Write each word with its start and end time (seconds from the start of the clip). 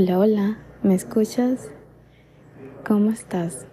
Hola, 0.00 0.16
hola, 0.20 0.58
¿me 0.84 0.94
escuchas? 0.94 1.70
¿Cómo 2.86 3.10
estás? 3.10 3.66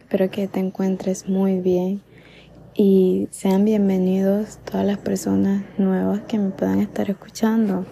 Espero 0.00 0.30
que 0.30 0.46
te 0.46 0.60
encuentres 0.60 1.30
muy 1.30 1.60
bien 1.60 2.02
y 2.74 3.26
sean 3.30 3.64
bienvenidos 3.64 4.58
todas 4.70 4.84
las 4.84 4.98
personas 4.98 5.64
nuevas 5.78 6.20
que 6.28 6.38
me 6.38 6.50
puedan 6.50 6.80
estar 6.80 7.08
escuchando. 7.08 7.86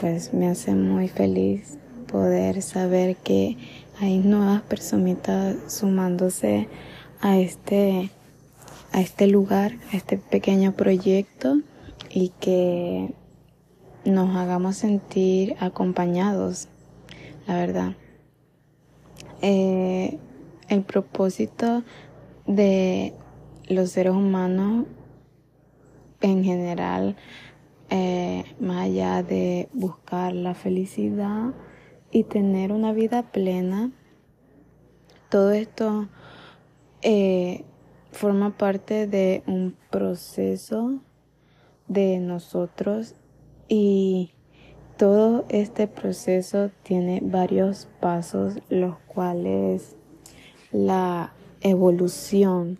Pues 0.00 0.34
me 0.34 0.48
hace 0.48 0.74
muy 0.74 1.06
feliz 1.06 1.78
poder 2.10 2.60
saber 2.62 3.14
que 3.14 3.58
hay 4.00 4.18
nuevas 4.18 4.62
personitas 4.62 5.54
sumándose 5.68 6.66
a 7.20 7.38
este 7.38 8.10
a 8.90 9.00
este 9.00 9.28
lugar, 9.28 9.76
a 9.92 9.96
este 9.96 10.18
pequeño 10.18 10.72
proyecto 10.72 11.60
y 12.10 12.30
que 12.40 13.14
nos 14.04 14.34
hagamos 14.36 14.76
sentir 14.76 15.54
acompañados, 15.60 16.68
la 17.46 17.56
verdad. 17.56 17.96
Eh, 19.42 20.18
el 20.68 20.82
propósito 20.82 21.82
de 22.46 23.14
los 23.68 23.90
seres 23.90 24.14
humanos 24.14 24.86
en 26.20 26.44
general, 26.44 27.16
eh, 27.90 28.44
más 28.60 28.84
allá 28.84 29.22
de 29.22 29.68
buscar 29.72 30.32
la 30.32 30.54
felicidad 30.54 31.52
y 32.10 32.24
tener 32.24 32.72
una 32.72 32.92
vida 32.92 33.30
plena, 33.30 33.90
todo 35.28 35.52
esto 35.52 36.08
eh, 37.02 37.64
forma 38.12 38.56
parte 38.56 39.06
de 39.06 39.42
un 39.46 39.76
proceso 39.90 41.00
de 41.88 42.20
nosotros 42.20 43.14
y 43.68 44.33
todo 44.96 45.44
este 45.48 45.88
proceso 45.88 46.70
tiene 46.82 47.20
varios 47.22 47.88
pasos, 48.00 48.54
los 48.68 48.96
cuales 49.06 49.96
la 50.70 51.32
evolución 51.60 52.78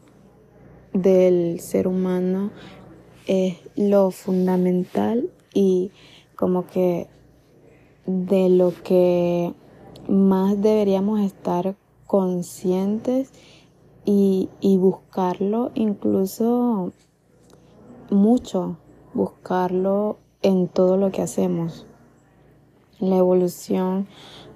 del 0.93 1.59
ser 1.61 1.89
humano 1.89 2.53
es 3.27 3.57
lo 3.75 4.11
fundamental 4.11 5.31
y 5.53 5.91
como 6.37 6.67
que 6.67 7.09
de 8.07 8.49
lo 8.49 8.73
que 8.83 9.53
más 10.09 10.61
deberíamos 10.61 11.21
estar 11.21 11.75
conscientes 12.07 13.31
y, 14.05 14.51
y 14.61 14.77
buscarlo 14.77 15.73
incluso 15.75 16.93
mucho, 18.11 18.77
buscarlo 19.15 20.19
en 20.43 20.69
todo 20.69 20.97
lo 20.97 21.11
que 21.11 21.23
hacemos. 21.23 21.87
La 23.01 23.17
evolución 23.17 24.07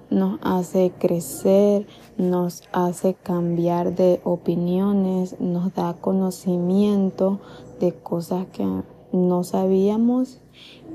nos 0.09 0.39
hace 0.41 0.91
crecer, 0.97 1.85
nos 2.17 2.63
hace 2.71 3.13
cambiar 3.13 3.95
de 3.95 4.21
opiniones, 4.23 5.39
nos 5.39 5.73
da 5.73 5.93
conocimiento 5.93 7.39
de 7.79 7.93
cosas 7.93 8.47
que 8.47 8.65
no 9.11 9.43
sabíamos 9.43 10.39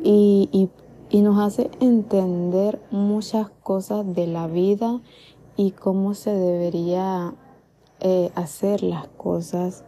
y, 0.03 0.69
y, 1.11 1.21
nos 1.23 1.39
hace 1.39 1.71
entender 1.81 2.81
muchas 2.91 3.49
cosas 3.63 4.05
de 4.15 4.27
la 4.27 4.49
vida 4.49 5.01
y 5.57 5.71
cómo 5.71 6.15
se 6.15 6.33
debería 6.33 7.35
eh, 8.01 8.33
hacer 8.35 8.83
las 8.83 9.07
cosas. 9.07 9.85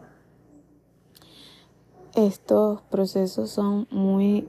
Estos 2.15 2.81
procesos 2.83 3.51
son 3.51 3.89
muy 3.91 4.49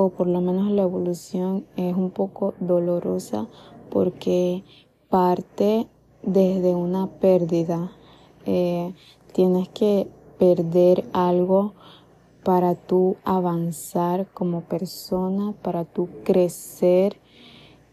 o 0.00 0.10
por 0.10 0.28
lo 0.28 0.40
menos 0.40 0.70
la 0.70 0.82
evolución 0.82 1.66
es 1.74 1.92
un 1.96 2.10
poco 2.12 2.54
dolorosa 2.60 3.48
porque 3.90 4.62
parte 5.08 5.88
desde 6.22 6.72
una 6.76 7.08
pérdida. 7.08 7.90
Eh, 8.46 8.94
tienes 9.32 9.68
que 9.70 10.06
perder 10.38 11.04
algo 11.12 11.72
para 12.44 12.76
tú 12.76 13.16
avanzar 13.24 14.28
como 14.34 14.60
persona, 14.60 15.52
para 15.62 15.84
tú 15.84 16.08
crecer, 16.22 17.16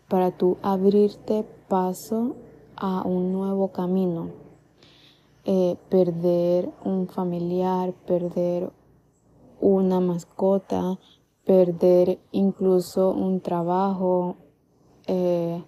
para 0.08 0.30
tú 0.30 0.58
abrirte 0.62 1.44
paso 1.68 2.36
a 2.76 3.02
un 3.02 3.34
nuevo 3.34 3.70
camino. 3.70 4.30
Eh, 5.44 5.76
perder 5.90 6.70
un 6.84 7.08
familiar, 7.08 7.94
perder 8.06 8.72
una 9.60 10.00
mascota, 10.00 11.00
perder 11.46 12.20
incluso 12.32 13.12
un 13.12 13.40
trabajo, 13.40 14.36
eh, 15.08 15.64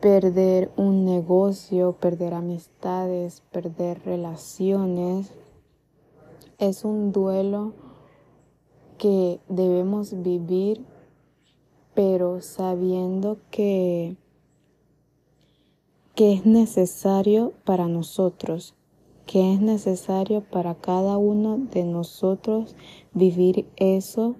perder 0.00 0.70
un 0.76 1.06
negocio, 1.06 1.94
perder 1.94 2.34
amistades, 2.34 3.42
perder 3.50 4.02
relaciones. 4.04 5.32
Es 6.58 6.84
un 6.84 7.10
duelo 7.10 7.72
que 8.98 9.40
debemos 9.48 10.22
vivir, 10.22 10.84
pero 11.94 12.42
sabiendo 12.42 13.38
que, 13.50 14.16
que 16.14 16.34
es 16.34 16.44
necesario 16.44 17.54
para 17.64 17.88
nosotros, 17.88 18.74
que 19.26 19.54
es 19.54 19.60
necesario 19.60 20.42
para 20.42 20.74
cada 20.74 21.16
uno 21.16 21.58
de 21.58 21.84
nosotros 21.84 22.76
vivir 23.12 23.66
eso, 23.76 24.36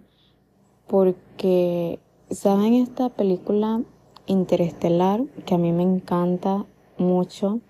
porque, 0.87 1.99
¿saben 2.31 2.75
esta 2.75 3.09
película 3.09 3.83
Interestelar, 4.27 5.23
que 5.45 5.55
a 5.55 5.59
mí 5.59 5.71
me 5.73 5.83
encanta 5.83 6.65
mucho. 6.97 7.61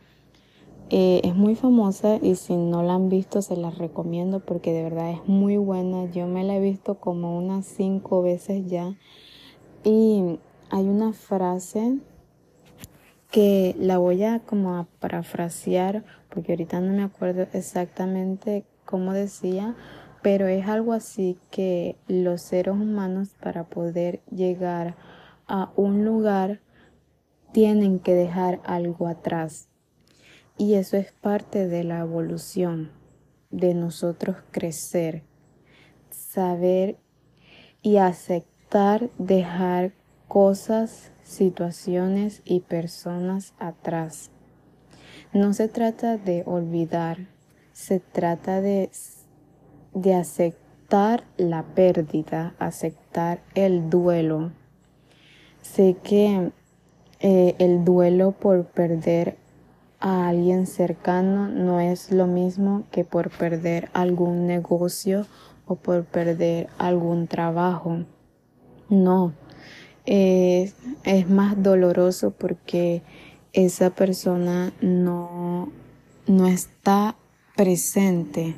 Eh, 0.91 1.21
es 1.25 1.35
muy 1.35 1.57
famosa 1.57 2.19
y 2.23 2.37
si 2.37 2.55
no 2.55 2.85
la 2.85 2.95
han 2.95 3.09
visto 3.09 3.43
se 3.43 3.57
la 3.57 3.71
recomiendo 3.71 4.39
porque 4.39 4.73
de 4.73 4.85
verdad 4.85 5.11
es 5.11 5.27
muy 5.27 5.57
buena. 5.57 6.05
Yo 6.13 6.29
me 6.29 6.45
la 6.45 6.57
he 6.57 6.61
visto 6.61 7.01
como 7.01 7.37
unas 7.37 7.67
cinco 7.67 8.23
veces 8.23 8.67
ya. 8.69 8.95
Y 9.83 10.39
hay 10.71 10.85
una 10.85 11.13
frase 11.13 11.99
que 13.33 13.75
la 13.77 13.99
voy 13.99 14.23
a 14.23 14.39
como 14.41 14.77
a 14.77 14.87
parafrasear 15.01 16.05
porque 16.35 16.53
ahorita 16.53 16.81
no 16.81 16.93
me 16.93 17.05
acuerdo 17.05 17.47
exactamente 17.53 18.65
cómo 18.85 19.13
decía, 19.13 19.77
pero 20.23 20.49
es 20.49 20.67
algo 20.67 20.93
así 20.93 21.39
que 21.51 21.97
los 22.09 22.43
seres 22.43 22.75
humanos 22.75 23.37
para 23.41 23.65
poder 23.65 24.21
llegar 24.31 24.97
a 25.47 25.73
un 25.77 26.05
lugar, 26.05 26.61
tienen 27.53 28.01
que 28.01 28.15
dejar 28.15 28.61
algo 28.65 29.07
atrás. 29.07 29.69
Y 30.59 30.75
eso 30.75 30.97
es 30.97 31.13
parte 31.13 31.69
de 31.69 31.85
la 31.85 32.01
evolución, 32.01 32.91
de 33.51 33.75
nosotros 33.75 34.37
crecer, 34.51 35.23
saber 36.11 36.99
y 37.83 37.99
aceptar 37.99 39.11
dejar 39.19 39.93
cosas, 40.27 41.13
situaciones 41.23 42.43
y 42.45 42.61
personas 42.61 43.55
atrás. 43.59 44.34
No 45.35 45.53
se 45.53 45.69
trata 45.69 46.17
de 46.17 46.43
olvidar, 46.47 47.19
se 47.73 48.01
trata 48.01 48.61
de, 48.61 48.91
de 49.93 50.15
aceptar 50.15 51.25
la 51.37 51.65
pérdida, 51.65 52.55
aceptar 52.59 53.41
el 53.55 53.91
duelo, 53.91 54.53
Sé 55.65 55.97
que 56.05 56.53
eh, 57.21 57.55
el 57.59 57.85
duelo 57.85 58.33
por 58.33 58.67
perder 58.67 59.37
a 59.99 60.29
alguien 60.29 60.67
cercano 60.67 61.49
no 61.49 61.81
es 61.81 62.13
lo 62.13 62.27
mismo 62.27 62.85
que 62.93 63.03
por 63.03 63.31
perder 63.31 63.89
algún 63.95 64.47
negocio 64.47 65.27
o 65.67 65.77
por 65.77 66.05
perder 66.05 66.69
algún 66.77 67.27
trabajo. 67.27 68.05
No, 68.91 69.33
es 70.05 70.75
más 71.31 71.61
doloroso 71.61 72.31
porque 72.31 73.03
esa 73.55 73.91
persona 73.91 74.73
no, 74.83 75.73
no 76.27 76.47
está 76.47 77.17
presente 77.57 78.55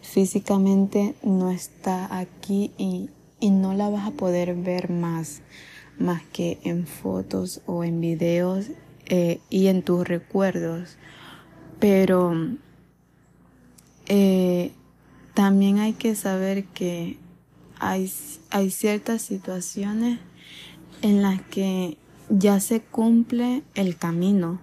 físicamente, 0.00 1.14
no 1.22 1.50
está 1.50 2.18
aquí 2.18 2.72
y, 2.78 3.10
y 3.40 3.50
no 3.50 3.74
la 3.74 3.90
vas 3.90 4.06
a 4.06 4.12
poder 4.12 4.54
ver 4.54 4.90
más 4.90 5.42
más 5.98 6.22
que 6.32 6.58
en 6.62 6.86
fotos 6.86 7.62
o 7.66 7.84
en 7.84 8.00
videos 8.00 8.66
eh, 9.06 9.40
y 9.50 9.68
en 9.68 9.82
tus 9.82 10.06
recuerdos. 10.06 10.96
Pero 11.78 12.34
eh, 14.06 14.72
también 15.34 15.78
hay 15.78 15.94
que 15.94 16.14
saber 16.14 16.64
que 16.66 17.18
hay, 17.78 18.10
hay 18.50 18.70
ciertas 18.70 19.22
situaciones 19.22 20.18
en 21.02 21.22
las 21.22 21.40
que 21.42 21.98
ya 22.28 22.60
se 22.60 22.80
cumple 22.80 23.62
el 23.74 23.96
camino, 23.96 24.60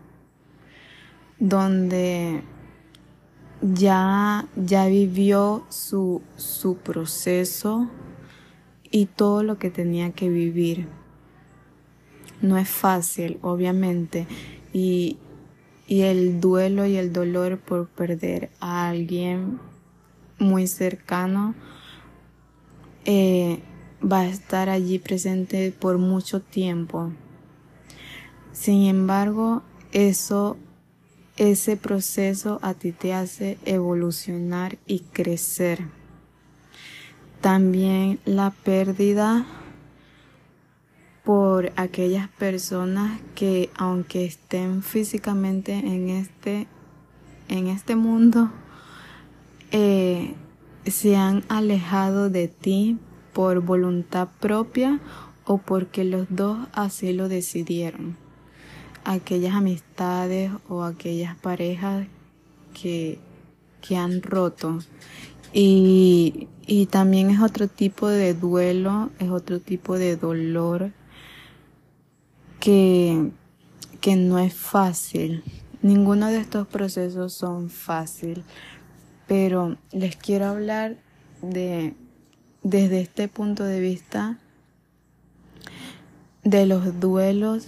donde 1.39 2.43
ya, 3.61 4.47
ya 4.55 4.87
vivió 4.87 5.65
su, 5.69 6.21
su 6.35 6.77
proceso 6.77 7.89
y 8.91 9.05
todo 9.07 9.43
lo 9.43 9.57
que 9.57 9.69
tenía 9.69 10.11
que 10.11 10.29
vivir. 10.29 10.87
no 12.41 12.57
es 12.57 12.67
fácil, 12.67 13.39
obviamente, 13.41 14.27
y, 14.73 15.17
y 15.87 16.01
el 16.01 16.41
duelo 16.41 16.85
y 16.85 16.97
el 16.97 17.13
dolor 17.13 17.57
por 17.57 17.87
perder 17.87 18.49
a 18.59 18.89
alguien 18.89 19.59
muy 20.39 20.67
cercano 20.67 21.55
eh, 23.05 23.59
va 24.01 24.21
a 24.21 24.27
estar 24.27 24.69
allí 24.69 24.99
presente 24.99 25.71
por 25.71 25.97
mucho 25.97 26.41
tiempo. 26.41 27.11
Sin 28.53 28.83
embargo, 28.83 29.63
eso, 29.91 30.57
ese 31.37 31.75
proceso 31.75 32.59
a 32.61 32.75
ti 32.75 32.91
te 32.91 33.13
hace 33.13 33.57
evolucionar 33.65 34.77
y 34.85 34.99
crecer. 34.99 35.87
También 37.41 38.19
la 38.25 38.51
pérdida 38.51 39.45
por 41.23 41.73
aquellas 41.77 42.29
personas 42.29 43.19
que 43.33 43.69
aunque 43.75 44.25
estén 44.25 44.83
físicamente 44.83 45.73
en 45.73 46.09
este, 46.09 46.67
en 47.49 47.67
este 47.67 47.95
mundo, 47.95 48.51
eh, 49.71 50.35
se 50.85 51.15
han 51.15 51.43
alejado 51.49 52.29
de 52.29 52.49
ti 52.49 52.99
por 53.33 53.61
voluntad 53.61 54.27
propia 54.39 54.99
o 55.45 55.57
porque 55.57 56.03
los 56.03 56.27
dos 56.29 56.67
así 56.71 57.13
lo 57.13 57.29
decidieron. 57.29 58.22
Aquellas 59.05 59.53
amistades 59.53 60.51
o 60.69 60.83
aquellas 60.83 61.35
parejas 61.37 62.07
que, 62.73 63.19
que 63.81 63.97
han 63.97 64.21
roto. 64.21 64.79
Y, 65.51 66.47
y 66.65 66.87
también 66.87 67.29
es 67.29 67.41
otro 67.41 67.67
tipo 67.67 68.07
de 68.07 68.33
duelo, 68.33 69.11
es 69.19 69.29
otro 69.29 69.59
tipo 69.59 69.97
de 69.97 70.15
dolor 70.15 70.91
que, 72.59 73.31
que 73.99 74.15
no 74.15 74.39
es 74.39 74.53
fácil. 74.53 75.43
Ninguno 75.81 76.27
de 76.27 76.37
estos 76.37 76.65
procesos 76.67 77.33
son 77.33 77.69
fácil, 77.69 78.43
pero 79.27 79.77
les 79.91 80.15
quiero 80.15 80.45
hablar 80.45 80.95
de 81.41 81.93
desde 82.63 83.01
este 83.01 83.27
punto 83.27 83.65
de 83.65 83.81
vista 83.81 84.39
de 86.43 86.65
los 86.65 86.99
duelos 86.99 87.67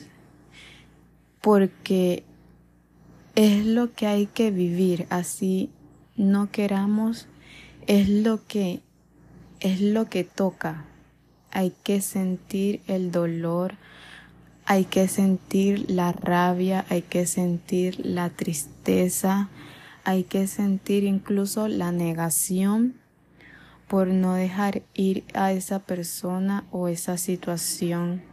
porque 1.45 2.23
es 3.35 3.67
lo 3.67 3.93
que 3.93 4.07
hay 4.07 4.25
que 4.25 4.49
vivir. 4.49 5.05
Así 5.11 5.69
no 6.15 6.49
queramos 6.49 7.27
es 7.85 8.09
lo 8.09 8.43
que 8.47 8.81
es 9.59 9.79
lo 9.79 10.09
que 10.09 10.23
toca. 10.23 10.85
Hay 11.51 11.71
que 11.83 12.01
sentir 12.01 12.81
el 12.87 13.11
dolor 13.11 13.75
hay 14.65 14.85
que 14.85 15.07
sentir 15.07 15.91
la 15.91 16.11
rabia 16.11 16.85
hay 16.89 17.03
que 17.03 17.27
sentir 17.27 18.03
la 18.03 18.31
tristeza 18.31 19.49
hay 20.03 20.23
que 20.23 20.47
sentir 20.47 21.03
incluso 21.03 21.67
la 21.67 21.91
negación 21.91 22.95
por 23.87 24.07
no 24.07 24.33
dejar 24.33 24.81
ir 24.95 25.23
a 25.35 25.51
esa 25.51 25.77
persona 25.77 26.65
o 26.71 26.87
esa 26.87 27.17
situación 27.19 28.23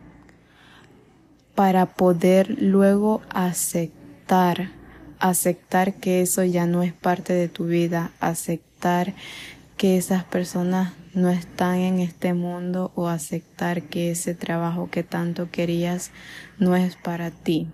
para 1.54 1.87
poder 1.87 2.62
luego 2.62 3.22
aceptar, 3.31 4.70
aceptar 5.19 5.94
que 5.94 6.22
eso 6.22 6.44
ya 6.44 6.66
no 6.66 6.82
es 6.82 6.93
parte 6.93 7.32
de 7.32 7.49
tu 7.49 7.66
vida, 7.66 8.12
aceptar 8.20 9.14
que 9.76 9.96
esas 9.96 10.25
personas 10.25 10.93
no 11.14 11.28
están 11.28 11.76
en 11.76 11.99
este 12.00 12.34
mundo 12.34 12.93
o 12.94 13.08
aceptar 13.08 13.82
que 13.82 14.10
ese 14.10 14.34
trabajo 14.34 14.88
que 14.90 15.02
tanto 15.02 15.50
querías 15.50 16.10
no 16.58 16.76
es 16.76 16.96
para 16.96 17.31
ti, 17.31 17.69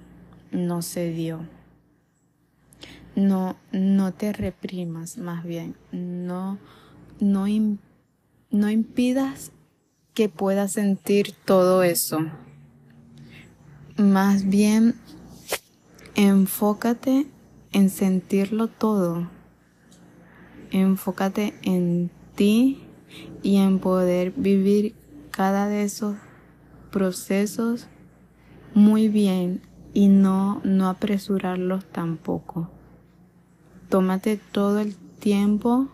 no 0.51 0.83
se 0.83 1.11
dio. 1.11 1.47
No, 3.15 3.57
no 3.73 4.13
te 4.13 4.33
reprimas, 4.33 5.19
más 5.19 5.45
bien, 5.45 5.75
no 5.91 6.59
no, 7.21 7.47
no 8.51 8.71
impidas 8.71 9.53
que 10.15 10.29
puedas 10.29 10.73
sentir 10.73 11.33
todo 11.45 11.83
eso. 11.83 12.21
Más 13.99 14.49
bien, 14.49 14.95
enfócate 16.15 17.27
en 17.73 17.91
sentirlo 17.91 18.69
todo. 18.69 19.29
Enfócate 20.71 21.55
en 21.63 22.09
ti 22.37 22.81
y 23.43 23.57
en 23.57 23.81
poder 23.81 24.31
vivir 24.37 24.95
cada 25.33 25.67
de 25.67 25.83
esos 25.83 26.17
procesos 26.93 27.89
muy 28.73 29.09
bien 29.09 29.63
y 29.95 30.07
no, 30.07 30.61
no 30.63 30.89
apresurarlos 30.89 31.85
tampoco. 31.87 32.71
Tómate 33.89 34.37
todo 34.53 34.79
el 34.79 34.95
tiempo 34.95 35.89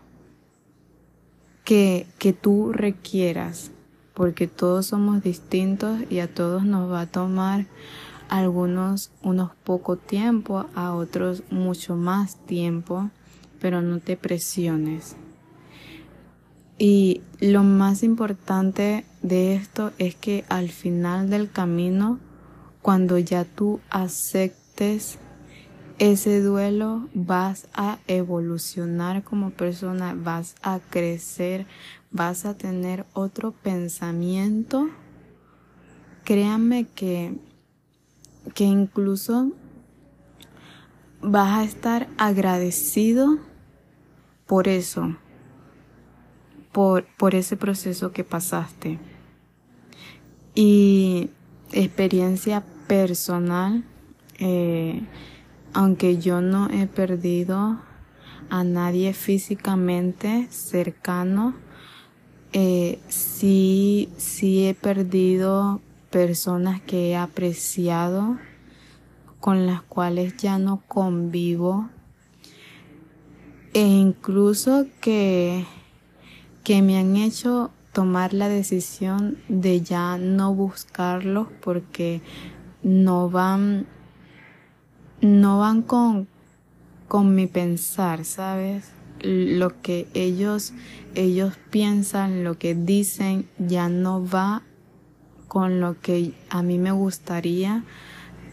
que, 1.64 2.06
que 2.18 2.34
tú 2.34 2.70
requieras, 2.70 3.70
porque 4.14 4.46
todos 4.46 4.86
somos 4.86 5.22
distintos 5.22 6.00
y 6.08 6.20
a 6.20 6.32
todos 6.32 6.64
nos 6.64 6.90
va 6.90 7.02
a 7.02 7.06
tomar 7.06 7.66
algunos 8.28 9.10
unos 9.22 9.50
poco 9.64 9.96
tiempo, 9.96 10.66
a 10.74 10.94
otros 10.94 11.42
mucho 11.50 11.96
más 11.96 12.36
tiempo, 12.46 13.10
pero 13.60 13.82
no 13.82 13.98
te 13.98 14.16
presiones. 14.16 15.16
Y 16.78 17.22
lo 17.40 17.62
más 17.62 18.02
importante 18.02 19.04
de 19.22 19.54
esto 19.54 19.92
es 19.98 20.14
que 20.14 20.44
al 20.48 20.70
final 20.70 21.30
del 21.30 21.50
camino, 21.50 22.18
cuando 22.82 23.18
ya 23.18 23.44
tú 23.44 23.80
aceptes 23.90 25.18
ese 25.98 26.40
duelo 26.40 27.08
vas 27.14 27.68
a 27.72 27.98
evolucionar 28.08 29.22
como 29.22 29.50
persona, 29.50 30.14
vas 30.16 30.56
a 30.62 30.80
crecer, 30.90 31.66
vas 32.10 32.44
a 32.44 32.54
tener 32.54 33.06
otro 33.12 33.52
pensamiento. 33.52 34.88
Créanme 36.24 36.86
que, 36.94 37.38
que 38.54 38.64
incluso 38.64 39.52
vas 41.20 41.58
a 41.58 41.64
estar 41.64 42.08
agradecido 42.18 43.38
por 44.46 44.68
eso, 44.68 45.16
por, 46.72 47.06
por 47.16 47.34
ese 47.34 47.56
proceso 47.56 48.12
que 48.12 48.24
pasaste. 48.24 48.98
Y 50.54 51.30
experiencia 51.72 52.64
personal, 52.86 53.84
eh, 54.38 55.02
aunque 55.74 56.18
yo 56.18 56.40
no 56.40 56.70
he 56.70 56.86
perdido 56.86 57.80
a 58.48 58.64
nadie 58.64 59.12
físicamente 59.12 60.46
cercano, 60.50 61.54
eh, 62.52 63.00
sí, 63.08 64.08
sí 64.16 64.66
he 64.66 64.74
perdido 64.74 65.80
personas 66.10 66.80
que 66.80 67.10
he 67.10 67.16
apreciado, 67.16 68.38
con 69.40 69.66
las 69.66 69.82
cuales 69.82 70.36
ya 70.36 70.58
no 70.58 70.80
convivo, 70.86 71.90
e 73.72 73.82
incluso 73.82 74.86
que, 75.00 75.66
que 76.62 76.80
me 76.80 76.96
han 76.96 77.16
hecho 77.16 77.72
tomar 77.92 78.32
la 78.32 78.48
decisión 78.48 79.38
de 79.48 79.80
ya 79.80 80.16
no 80.16 80.54
buscarlos 80.54 81.48
porque 81.60 82.22
no 82.84 83.28
van 83.28 83.86
no 85.24 85.58
van 85.58 85.80
con, 85.80 86.28
con 87.08 87.34
mi 87.34 87.46
pensar, 87.46 88.26
¿sabes? 88.26 88.90
Lo 89.22 89.80
que 89.80 90.06
ellos, 90.12 90.74
ellos 91.14 91.54
piensan, 91.70 92.44
lo 92.44 92.58
que 92.58 92.74
dicen, 92.74 93.48
ya 93.58 93.88
no 93.88 94.26
va 94.26 94.62
con 95.48 95.80
lo 95.80 95.98
que 95.98 96.34
a 96.50 96.62
mí 96.62 96.78
me 96.78 96.92
gustaría 96.92 97.84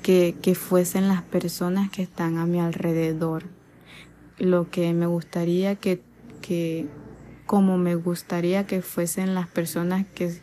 que, 0.01 0.37
que 0.41 0.55
fuesen 0.55 1.09
las 1.09 1.23
personas 1.23 1.91
que 1.91 2.03
están 2.03 2.37
a 2.37 2.45
mi 2.45 2.61
alrededor. 2.61 3.43
Lo 4.37 4.69
que 4.69 4.93
me 4.93 5.07
gustaría 5.07 5.75
que, 5.75 6.01
que, 6.41 6.87
como 7.45 7.77
me 7.77 7.95
gustaría 7.95 8.65
que 8.65 8.81
fuesen 8.81 9.35
las 9.35 9.49
personas 9.49 10.05
que, 10.15 10.39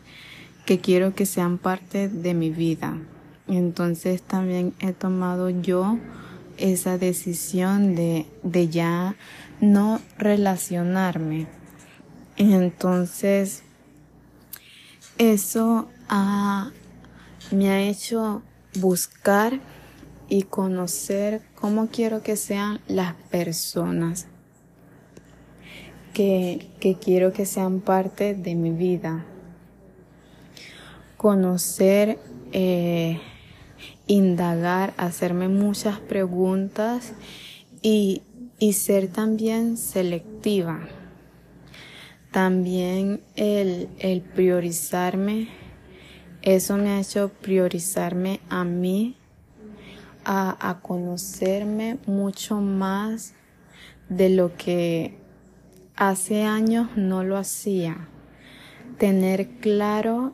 que 0.67 0.79
quiero 0.79 1.15
que 1.15 1.25
sean 1.25 1.57
parte 1.57 2.07
de 2.07 2.35
mi 2.35 2.51
vida. 2.51 2.99
Entonces 3.49 4.21
también 4.21 4.73
he 4.79 4.93
tomado 4.93 5.49
yo 5.49 5.97
esa 6.57 6.97
decisión 6.97 7.95
de, 7.95 8.25
de 8.43 8.69
ya 8.69 9.15
no 9.59 9.99
relacionarme. 10.17 11.47
Entonces, 12.37 13.63
eso 15.17 15.89
me 17.51 17.69
ha 17.69 17.81
hecho 17.81 18.41
buscar 18.79 19.59
y 20.29 20.43
conocer 20.43 21.41
cómo 21.55 21.87
quiero 21.87 22.21
que 22.21 22.35
sean 22.35 22.79
las 22.87 23.15
personas 23.29 24.27
que, 26.13 26.69
que 26.79 26.95
quiero 26.95 27.33
que 27.33 27.45
sean 27.45 27.81
parte 27.81 28.35
de 28.35 28.55
mi 28.55 28.71
vida. 28.71 29.25
Conocer 31.17 32.19
eh, 32.51 33.19
indagar, 34.07 34.93
hacerme 34.97 35.47
muchas 35.47 35.99
preguntas 35.99 37.13
y, 37.81 38.21
y 38.59 38.73
ser 38.73 39.07
también 39.07 39.77
selectiva. 39.77 40.87
También 42.31 43.21
el, 43.35 43.89
el 43.99 44.21
priorizarme, 44.21 45.49
eso 46.41 46.77
me 46.77 46.89
ha 46.91 46.99
hecho 46.99 47.29
priorizarme 47.41 48.39
a 48.49 48.63
mí, 48.63 49.15
a, 50.23 50.69
a 50.69 50.81
conocerme 50.81 51.97
mucho 52.05 52.61
más 52.61 53.33
de 54.09 54.29
lo 54.29 54.55
que 54.55 55.17
hace 55.95 56.43
años 56.43 56.89
no 56.95 57.23
lo 57.23 57.37
hacía. 57.37 58.07
Tener 58.97 59.49
claro 59.59 60.33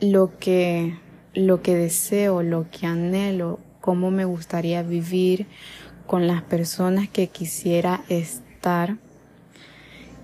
lo 0.00 0.38
que, 0.38 0.98
lo 1.34 1.62
que 1.62 1.76
deseo, 1.76 2.42
lo 2.42 2.66
que 2.70 2.86
anhelo, 2.86 3.60
cómo 3.80 4.10
me 4.10 4.24
gustaría 4.24 4.82
vivir 4.82 5.46
con 6.06 6.26
las 6.26 6.42
personas 6.42 7.08
que 7.08 7.28
quisiera 7.28 8.02
estar. 8.08 8.96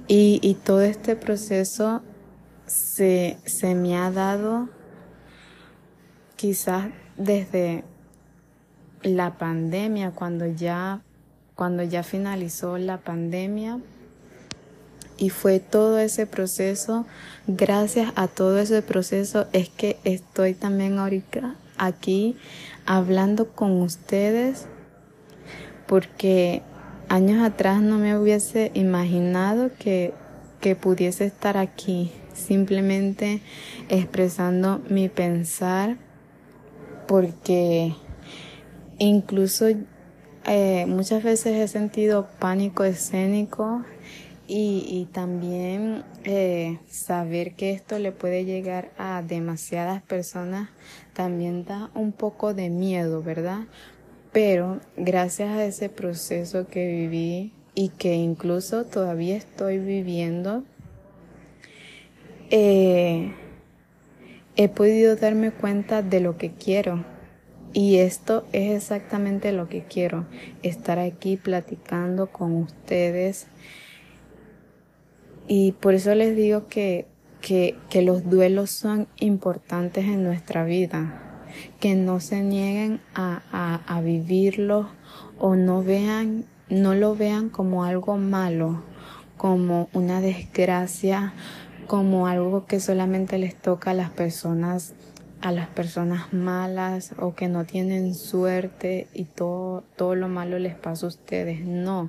Y, 0.08 0.40
y 0.42 0.54
todo 0.54 0.82
este 0.82 1.16
proceso 1.16 2.02
se, 2.66 3.38
se 3.44 3.74
me 3.74 3.96
ha 3.96 4.10
dado 4.10 4.68
quizás 6.36 6.88
desde 7.16 7.84
la 9.02 9.38
pandemia, 9.38 10.10
cuando 10.10 10.46
ya, 10.46 11.02
cuando 11.54 11.82
ya 11.82 12.02
finalizó 12.02 12.78
la 12.78 12.98
pandemia, 12.98 13.80
y 15.18 15.30
fue 15.30 15.60
todo 15.60 15.98
ese 15.98 16.26
proceso, 16.26 17.06
gracias 17.46 18.12
a 18.16 18.28
todo 18.28 18.58
ese 18.58 18.82
proceso 18.82 19.46
es 19.52 19.68
que 19.68 19.98
estoy 20.04 20.54
también 20.54 20.98
ahorita 20.98 21.56
aquí 21.78 22.36
hablando 22.84 23.48
con 23.52 23.80
ustedes, 23.80 24.66
porque 25.86 26.62
años 27.08 27.42
atrás 27.42 27.80
no 27.80 27.98
me 27.98 28.18
hubiese 28.18 28.70
imaginado 28.74 29.70
que, 29.78 30.12
que 30.60 30.76
pudiese 30.76 31.24
estar 31.24 31.56
aquí, 31.56 32.12
simplemente 32.34 33.40
expresando 33.88 34.80
mi 34.88 35.08
pensar, 35.08 35.96
porque 37.06 37.94
incluso 38.98 39.66
eh, 40.44 40.86
muchas 40.86 41.22
veces 41.22 41.54
he 41.54 41.68
sentido 41.68 42.28
pánico 42.38 42.84
escénico 42.84 43.82
y, 44.48 44.84
y 44.88 45.06
también 45.12 46.04
eh, 46.24 46.78
saber 46.88 47.54
que 47.54 47.72
esto 47.72 47.98
le 47.98 48.12
puede 48.12 48.44
llegar 48.44 48.90
a 48.98 49.22
demasiadas 49.22 50.02
personas 50.02 50.68
también 51.14 51.64
da 51.64 51.90
un 51.94 52.12
poco 52.12 52.54
de 52.54 52.70
miedo, 52.70 53.22
¿verdad? 53.22 53.60
Pero 54.32 54.80
gracias 54.96 55.50
a 55.50 55.64
ese 55.64 55.88
proceso 55.88 56.68
que 56.68 56.86
viví 56.86 57.52
y 57.74 57.88
que 57.88 58.14
incluso 58.14 58.84
todavía 58.84 59.36
estoy 59.36 59.78
viviendo, 59.78 60.62
eh, 62.50 63.32
he 64.56 64.68
podido 64.68 65.16
darme 65.16 65.50
cuenta 65.50 66.02
de 66.02 66.20
lo 66.20 66.36
que 66.36 66.52
quiero. 66.52 67.04
Y 67.72 67.96
esto 67.96 68.46
es 68.52 68.74
exactamente 68.76 69.52
lo 69.52 69.68
que 69.68 69.84
quiero, 69.84 70.24
estar 70.62 70.98
aquí 70.98 71.36
platicando 71.36 72.28
con 72.28 72.54
ustedes 72.54 73.48
y 75.48 75.72
por 75.72 75.94
eso 75.94 76.14
les 76.14 76.34
digo 76.34 76.66
que, 76.66 77.06
que, 77.40 77.76
que 77.88 78.02
los 78.02 78.28
duelos 78.28 78.70
son 78.70 79.06
importantes 79.18 80.04
en 80.04 80.24
nuestra 80.24 80.64
vida, 80.64 81.44
que 81.78 81.94
no 81.94 82.20
se 82.20 82.42
nieguen 82.42 83.00
a, 83.14 83.42
a, 83.52 83.80
a 83.86 84.00
vivirlos 84.00 84.86
o 85.38 85.54
no 85.54 85.82
vean, 85.82 86.46
no 86.68 86.94
lo 86.94 87.14
vean 87.14 87.48
como 87.48 87.84
algo 87.84 88.16
malo, 88.16 88.82
como 89.36 89.88
una 89.92 90.20
desgracia, 90.20 91.32
como 91.86 92.26
algo 92.26 92.66
que 92.66 92.80
solamente 92.80 93.38
les 93.38 93.54
toca 93.54 93.92
a 93.92 93.94
las 93.94 94.10
personas 94.10 94.94
a 95.42 95.52
las 95.52 95.68
personas 95.68 96.32
malas 96.32 97.14
o 97.18 97.34
que 97.34 97.46
no 97.46 97.66
tienen 97.66 98.14
suerte 98.14 99.06
y 99.12 99.24
todo, 99.24 99.84
todo 99.94 100.14
lo 100.14 100.28
malo 100.28 100.58
les 100.58 100.74
pasa 100.74 101.04
a 101.06 101.08
ustedes. 101.10 101.64
No, 101.64 102.08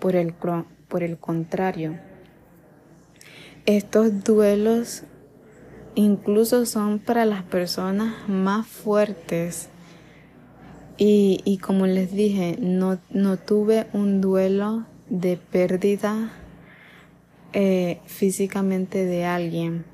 por 0.00 0.16
el, 0.16 0.32
por 0.32 1.02
el 1.02 1.18
contrario 1.18 1.98
estos 3.66 4.24
duelos 4.24 5.04
incluso 5.94 6.66
son 6.66 6.98
para 6.98 7.24
las 7.24 7.42
personas 7.42 8.28
más 8.28 8.66
fuertes. 8.66 9.68
Y, 10.98 11.40
y 11.44 11.58
como 11.58 11.86
les 11.86 12.12
dije, 12.12 12.56
no, 12.60 12.98
no, 13.10 13.38
tuve 13.38 13.86
un 13.92 14.20
duelo 14.20 14.84
de 15.08 15.36
pérdida 15.36 16.30
eh, 17.52 18.00
físicamente 18.06 19.04
de 19.04 19.24
alguien, 19.24 19.84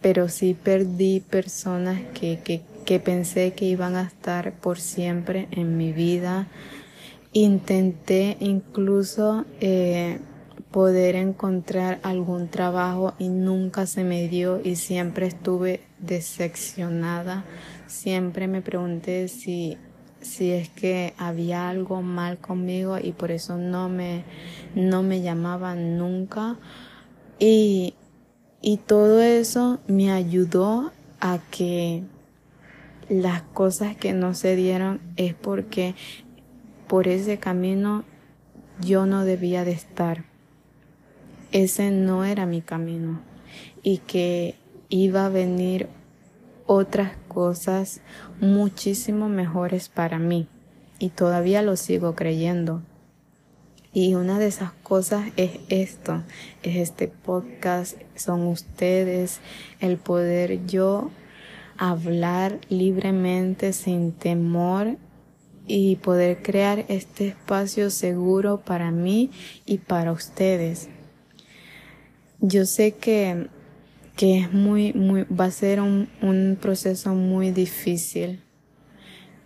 pero 0.00 0.28
sí 0.28 0.56
perdí 0.60 1.20
personas 1.20 2.00
que, 2.14 2.40
que, 2.42 2.62
que 2.86 3.00
pensé 3.00 3.52
que 3.52 3.66
iban 3.66 3.96
a 3.96 4.02
estar 4.02 4.52
por 4.54 4.78
siempre 4.78 5.48
en 5.50 5.76
mi 5.76 5.92
vida. 5.92 6.46
Intenté 7.32 8.36
incluso 8.40 9.44
eh, 9.60 10.18
poder 10.74 11.14
encontrar 11.14 12.00
algún 12.02 12.48
trabajo 12.48 13.14
y 13.20 13.28
nunca 13.28 13.86
se 13.86 14.02
me 14.02 14.26
dio 14.26 14.60
y 14.60 14.74
siempre 14.74 15.28
estuve 15.28 15.84
decepcionada. 16.00 17.44
Siempre 17.86 18.48
me 18.48 18.60
pregunté 18.60 19.28
si, 19.28 19.78
si 20.20 20.50
es 20.50 20.70
que 20.70 21.14
había 21.16 21.68
algo 21.68 22.02
mal 22.02 22.38
conmigo 22.38 22.98
y 22.98 23.12
por 23.12 23.30
eso 23.30 23.56
no 23.56 23.88
me, 23.88 24.24
no 24.74 25.04
me 25.04 25.22
llamaban 25.22 25.96
nunca. 25.96 26.56
Y, 27.38 27.94
y 28.60 28.78
todo 28.78 29.22
eso 29.22 29.78
me 29.86 30.10
ayudó 30.10 30.90
a 31.20 31.38
que 31.52 32.02
las 33.08 33.42
cosas 33.42 33.94
que 33.94 34.12
no 34.12 34.34
se 34.34 34.56
dieron 34.56 35.00
es 35.14 35.34
porque 35.34 35.94
por 36.88 37.06
ese 37.06 37.38
camino 37.38 38.02
yo 38.80 39.06
no 39.06 39.24
debía 39.24 39.64
de 39.64 39.70
estar 39.70 40.33
ese 41.54 41.92
no 41.92 42.24
era 42.24 42.46
mi 42.46 42.62
camino 42.62 43.20
y 43.84 43.98
que 43.98 44.56
iba 44.88 45.24
a 45.24 45.28
venir 45.28 45.88
otras 46.66 47.12
cosas 47.28 48.00
muchísimo 48.40 49.28
mejores 49.28 49.88
para 49.88 50.18
mí 50.18 50.48
y 50.98 51.10
todavía 51.10 51.62
lo 51.62 51.76
sigo 51.76 52.16
creyendo. 52.16 52.82
Y 53.92 54.14
una 54.16 54.40
de 54.40 54.48
esas 54.48 54.72
cosas 54.82 55.28
es 55.36 55.60
esto, 55.68 56.24
es 56.64 56.76
este 56.76 57.06
podcast, 57.06 57.96
son 58.16 58.48
ustedes, 58.48 59.38
el 59.78 59.96
poder 59.96 60.66
yo 60.66 61.12
hablar 61.78 62.58
libremente 62.68 63.72
sin 63.72 64.10
temor 64.10 64.96
y 65.68 65.96
poder 65.96 66.42
crear 66.42 66.84
este 66.88 67.28
espacio 67.28 67.90
seguro 67.90 68.58
para 68.58 68.90
mí 68.90 69.30
y 69.66 69.78
para 69.78 70.10
ustedes. 70.10 70.88
Yo 72.46 72.66
sé 72.66 72.92
que, 72.92 73.48
que 74.16 74.40
es 74.40 74.52
muy, 74.52 74.92
muy, 74.92 75.22
va 75.22 75.46
a 75.46 75.50
ser 75.50 75.80
un, 75.80 76.10
un 76.20 76.58
proceso 76.60 77.14
muy 77.14 77.52
difícil 77.52 78.42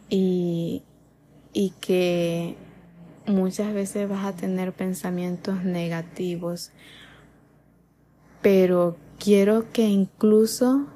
y, 0.09 0.83
y 1.52 1.71
que 1.81 2.57
muchas 3.25 3.73
veces 3.73 4.09
vas 4.09 4.26
a 4.26 4.35
tener 4.35 4.73
pensamientos 4.73 5.62
negativos, 5.62 6.73
pero 8.43 8.97
quiero 9.21 9.71
que 9.71 9.87
incluso 9.87 10.88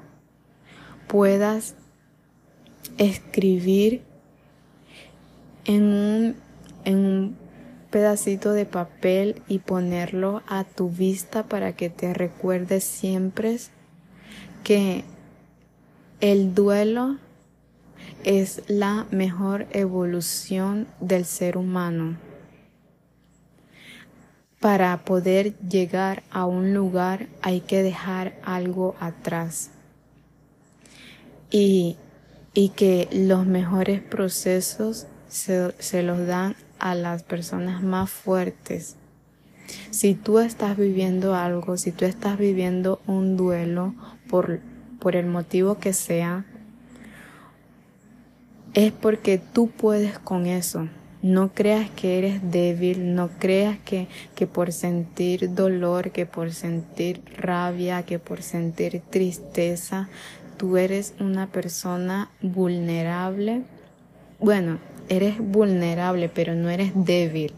puedas 1.07 1.75
escribir 2.97 4.03
en 5.63 5.83
un, 5.83 6.35
en 6.83 6.97
un 6.97 7.42
pedacito 7.93 8.53
de 8.53 8.65
papel 8.65 9.43
y 9.47 9.59
ponerlo 9.59 10.41
a 10.47 10.63
tu 10.63 10.89
vista 10.89 11.43
para 11.43 11.73
que 11.73 11.91
te 11.91 12.11
recuerdes 12.15 12.83
siempre 12.83 13.59
que 14.63 15.03
el 16.19 16.55
duelo 16.55 17.19
es 18.23 18.63
la 18.67 19.05
mejor 19.11 19.67
evolución 19.69 20.87
del 21.01 21.23
ser 21.23 21.55
humano. 21.55 22.17
Para 24.59 25.05
poder 25.05 25.55
llegar 25.59 26.23
a 26.31 26.47
un 26.47 26.73
lugar 26.73 27.27
hay 27.43 27.61
que 27.61 27.83
dejar 27.83 28.33
algo 28.43 28.95
atrás. 28.99 29.69
Y, 31.51 31.97
y 32.55 32.69
que 32.69 33.07
los 33.11 33.45
mejores 33.45 34.01
procesos 34.01 35.05
se, 35.29 35.75
se 35.77 36.01
los 36.01 36.25
dan 36.25 36.55
a 36.83 36.95
las 36.95 37.23
personas 37.23 37.81
más 37.81 38.09
fuertes. 38.09 38.97
Si 39.89 40.15
tú 40.15 40.39
estás 40.39 40.75
viviendo 40.75 41.33
algo, 41.33 41.77
si 41.77 41.93
tú 41.93 42.03
estás 42.03 42.37
viviendo 42.37 43.01
un 43.07 43.37
duelo 43.37 43.95
por, 44.29 44.59
por 44.99 45.15
el 45.15 45.25
motivo 45.25 45.79
que 45.79 45.93
sea, 45.93 46.45
es 48.73 48.91
porque 48.91 49.37
tú 49.37 49.69
puedes 49.69 50.19
con 50.19 50.45
eso. 50.45 50.89
No 51.21 51.53
creas 51.53 51.89
que 51.89 52.17
eres 52.17 52.51
débil, 52.51 53.15
no 53.15 53.29
creas 53.39 53.77
que, 53.85 54.09
que 54.35 54.45
por 54.45 54.73
sentir 54.73 55.55
dolor, 55.55 56.11
que 56.11 56.25
por 56.25 56.51
sentir 56.51 57.21
rabia, 57.37 58.03
que 58.03 58.19
por 58.19 58.41
sentir 58.41 59.01
tristeza, 59.09 60.09
tú 60.57 60.75
eres 60.75 61.13
una 61.21 61.47
persona 61.47 62.29
vulnerable. 62.41 63.61
Bueno, 64.41 64.79
eres 65.09 65.37
vulnerable, 65.39 66.29
pero 66.29 66.55
no 66.55 66.69
eres 66.69 66.91
débil. 66.95 67.53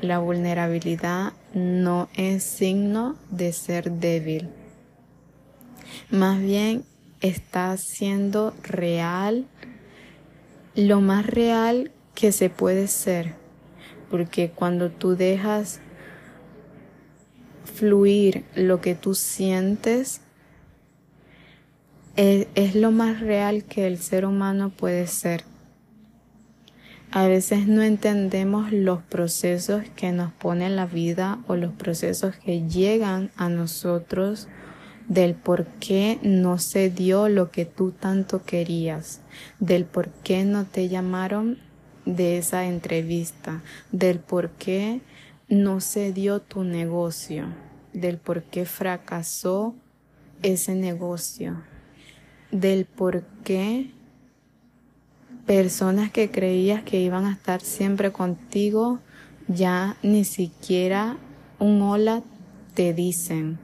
La 0.00 0.18
vulnerabilidad 0.18 1.32
no 1.54 2.08
es 2.14 2.42
signo 2.44 3.16
de 3.30 3.52
ser 3.52 3.90
débil. 3.90 4.48
Más 6.10 6.40
bien 6.40 6.84
está 7.20 7.76
siendo 7.76 8.54
real, 8.62 9.46
lo 10.74 11.00
más 11.00 11.26
real 11.26 11.90
que 12.14 12.32
se 12.32 12.50
puede 12.50 12.86
ser. 12.86 13.34
Porque 14.10 14.50
cuando 14.50 14.90
tú 14.90 15.16
dejas 15.16 15.80
fluir 17.74 18.44
lo 18.54 18.80
que 18.80 18.94
tú 18.94 19.14
sientes, 19.14 20.20
es, 22.16 22.48
es, 22.54 22.74
lo 22.74 22.90
más 22.90 23.20
real 23.20 23.64
que 23.64 23.86
el 23.86 23.98
ser 23.98 24.24
humano 24.24 24.70
puede 24.70 25.06
ser. 25.06 25.44
A 27.10 27.26
veces 27.26 27.66
no 27.66 27.82
entendemos 27.82 28.70
los 28.70 29.02
procesos 29.02 29.82
que 29.96 30.12
nos 30.12 30.30
pone 30.32 30.68
la 30.68 30.84
vida 30.84 31.38
o 31.46 31.56
los 31.56 31.72
procesos 31.72 32.36
que 32.36 32.68
llegan 32.68 33.30
a 33.36 33.48
nosotros 33.48 34.46
del 35.08 35.34
por 35.34 35.64
qué 35.80 36.18
no 36.22 36.58
se 36.58 36.90
dio 36.90 37.30
lo 37.30 37.50
que 37.50 37.64
tú 37.64 37.92
tanto 37.92 38.44
querías, 38.44 39.22
del 39.58 39.86
por 39.86 40.10
qué 40.10 40.44
no 40.44 40.66
te 40.66 40.90
llamaron 40.90 41.58
de 42.04 42.36
esa 42.36 42.66
entrevista, 42.66 43.62
del 43.90 44.18
por 44.18 44.50
qué 44.50 45.00
no 45.48 45.80
se 45.80 46.12
dio 46.12 46.40
tu 46.40 46.62
negocio, 46.62 47.46
del 47.94 48.18
por 48.18 48.42
qué 48.42 48.66
fracasó 48.66 49.74
ese 50.42 50.74
negocio, 50.74 51.62
del 52.52 52.84
por 52.84 53.22
qué 53.44 53.92
personas 55.48 56.10
que 56.10 56.30
creías 56.30 56.82
que 56.82 57.00
iban 57.00 57.24
a 57.24 57.32
estar 57.32 57.62
siempre 57.62 58.12
contigo 58.12 58.98
ya 59.46 59.96
ni 60.02 60.26
siquiera 60.26 61.16
un 61.58 61.80
hola 61.80 62.22
te 62.74 62.92
dicen. 62.92 63.58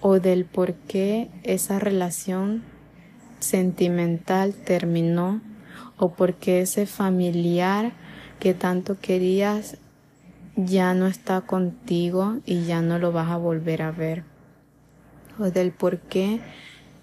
O 0.00 0.18
del 0.18 0.46
por 0.46 0.74
qué 0.74 1.30
esa 1.44 1.78
relación 1.78 2.64
sentimental 3.38 4.52
terminó. 4.52 5.40
O 5.96 6.14
por 6.14 6.34
qué 6.34 6.62
ese 6.62 6.86
familiar 6.86 7.92
que 8.40 8.52
tanto 8.52 8.98
querías 8.98 9.76
ya 10.56 10.92
no 10.92 11.06
está 11.06 11.40
contigo 11.42 12.38
y 12.44 12.64
ya 12.64 12.82
no 12.82 12.98
lo 12.98 13.12
vas 13.12 13.30
a 13.30 13.36
volver 13.36 13.80
a 13.80 13.92
ver. 13.92 14.24
O 15.38 15.52
del 15.52 15.70
por 15.70 16.00
qué 16.00 16.40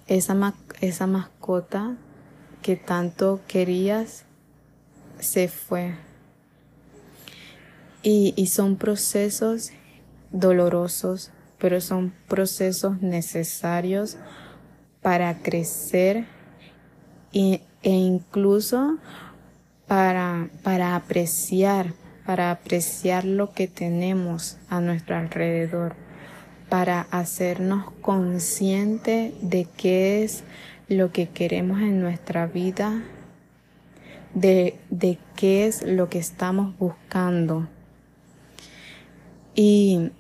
esa, 0.08 0.54
esa 0.82 1.08
mascota 1.08 1.96
que 2.66 2.76
tanto 2.76 3.42
querías 3.48 4.24
se 5.20 5.48
fue. 5.50 5.94
Y, 8.02 8.34
y 8.36 8.48
son 8.48 8.76
procesos 8.76 9.70
dolorosos, 10.32 11.30
pero 11.60 11.80
son 11.80 12.12
procesos 12.28 13.04
necesarios 13.04 14.18
para 15.04 15.44
crecer 15.44 16.26
e, 17.34 17.62
e 17.84 17.92
incluso 17.92 18.98
para, 19.86 20.50
para 20.64 20.96
apreciar, 20.96 21.94
para 22.26 22.50
apreciar 22.50 23.26
lo 23.26 23.54
que 23.54 23.68
tenemos 23.68 24.58
a 24.70 24.82
nuestro 24.82 25.18
alrededor, 25.18 25.94
para 26.68 27.02
hacernos 27.12 27.92
consciente 28.02 29.36
de 29.44 29.68
qué 29.78 30.24
es 30.24 30.44
lo 30.88 31.12
que 31.12 31.30
queremos 31.30 31.82
en 31.82 32.00
nuestra 32.00 32.46
vida, 32.48 33.04
de, 34.34 34.78
de 34.90 35.18
qué 35.36 35.66
es 35.66 35.82
lo 35.82 36.10
que 36.10 36.20
estamos 36.20 36.78
buscando. 36.78 37.68
Y 39.56 40.12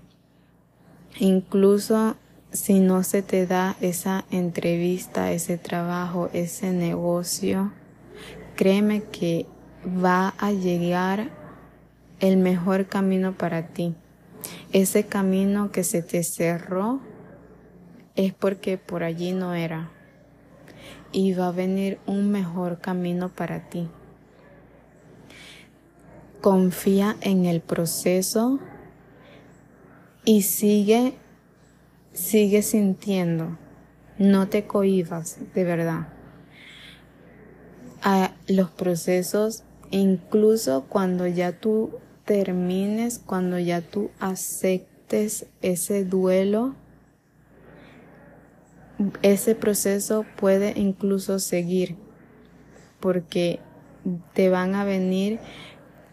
incluso 1.20 2.16
si 2.52 2.80
no 2.80 3.04
se 3.04 3.22
te 3.22 3.46
da 3.46 3.76
esa 3.82 4.26
entrevista, 4.32 5.32
ese 5.32 5.58
trabajo, 5.58 6.30
ese 6.34 6.72
negocio, 6.72 7.72
créeme 8.56 9.04
que 9.04 9.46
va 9.86 10.34
a 10.38 10.52
llegar 10.52 11.30
el 12.22 12.38
mejor 12.38 12.88
camino 12.88 13.34
para 13.34 13.68
ti. 13.68 13.94
Ese 14.72 15.06
camino 15.06 15.72
que 15.72 15.84
se 15.84 16.02
te 16.02 16.24
cerró 16.24 17.02
es 18.16 18.34
porque 18.34 18.78
por 18.78 19.04
allí 19.04 19.34
no 19.34 19.54
era 19.54 19.92
y 21.16 21.32
va 21.32 21.48
a 21.48 21.52
venir 21.52 21.98
un 22.08 22.30
mejor 22.30 22.80
camino 22.80 23.30
para 23.30 23.70
ti. 23.70 23.88
Confía 26.42 27.16
en 27.22 27.46
el 27.46 27.62
proceso 27.62 28.60
y 30.26 30.42
sigue, 30.42 31.14
sigue 32.12 32.62
sintiendo. 32.62 33.58
No 34.18 34.50
te 34.50 34.68
cohibas, 34.68 35.38
de 35.54 35.64
verdad. 35.64 36.10
A 38.04 38.34
los 38.50 38.70
procesos, 38.72 39.64
incluso 39.92 40.84
cuando 40.90 41.28
ya 41.28 41.54
tú 41.54 41.92
termines, 42.26 43.20
cuando 43.20 43.58
ya 43.58 43.80
tú 43.80 44.12
aceptes 44.20 45.46
ese 45.62 46.04
duelo, 46.04 46.76
ese 49.22 49.56
proceso 49.56 50.26
puede 50.38 50.74
incluso 50.80 51.40
seguir 51.40 51.96
porque 53.00 53.60
te 54.34 54.50
van 54.50 54.76
a 54.76 54.86
venir 54.86 55.40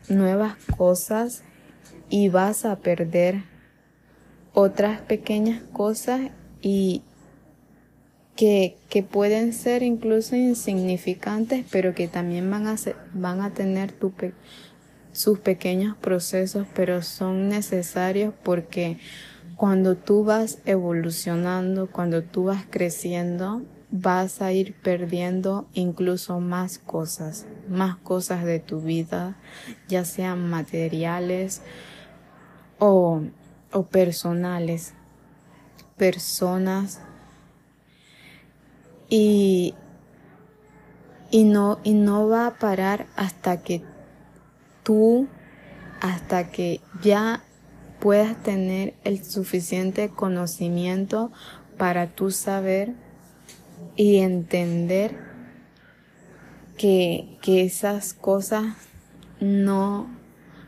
nuevas 0.08 0.56
cosas 0.76 1.42
y 2.08 2.28
vas 2.28 2.64
a 2.64 2.76
perder 2.76 3.44
otras 4.52 5.00
pequeñas 5.00 5.62
cosas 5.72 6.20
y 6.60 7.02
que, 8.36 8.76
que 8.88 9.02
pueden 9.02 9.52
ser 9.52 9.82
incluso 9.82 10.36
insignificantes, 10.36 11.64
pero 11.70 11.94
que 11.94 12.08
también 12.08 12.50
van 12.50 12.66
a, 12.66 12.76
van 13.14 13.40
a 13.40 13.50
tener 13.52 13.92
tu, 13.92 14.12
sus 15.12 15.38
pequeños 15.38 15.96
procesos, 15.96 16.66
pero 16.74 17.02
son 17.02 17.48
necesarios 17.48 18.34
porque 18.42 18.98
cuando 19.62 19.94
tú 19.94 20.24
vas 20.24 20.58
evolucionando, 20.64 21.88
cuando 21.88 22.24
tú 22.24 22.46
vas 22.46 22.64
creciendo, 22.68 23.62
vas 23.92 24.42
a 24.42 24.50
ir 24.50 24.74
perdiendo 24.74 25.68
incluso 25.72 26.40
más 26.40 26.80
cosas, 26.80 27.46
más 27.68 27.94
cosas 27.94 28.44
de 28.44 28.58
tu 28.58 28.80
vida, 28.80 29.36
ya 29.86 30.04
sean 30.04 30.50
materiales 30.50 31.62
o, 32.80 33.22
o 33.70 33.82
personales, 33.84 34.94
personas. 35.96 37.00
Y, 39.08 39.76
y 41.30 41.44
no, 41.44 41.78
y 41.84 41.94
no 41.94 42.26
va 42.26 42.48
a 42.48 42.58
parar 42.58 43.06
hasta 43.14 43.62
que 43.62 43.84
tú, 44.82 45.28
hasta 46.00 46.50
que 46.50 46.80
ya 47.00 47.44
puedas 48.02 48.42
tener 48.42 48.94
el 49.04 49.22
suficiente 49.22 50.08
conocimiento 50.08 51.30
para 51.78 52.08
tú 52.08 52.32
saber 52.32 52.94
y 53.94 54.16
entender 54.16 55.16
que, 56.76 57.38
que 57.40 57.62
esas 57.62 58.12
cosas 58.12 58.74
no, 59.38 60.10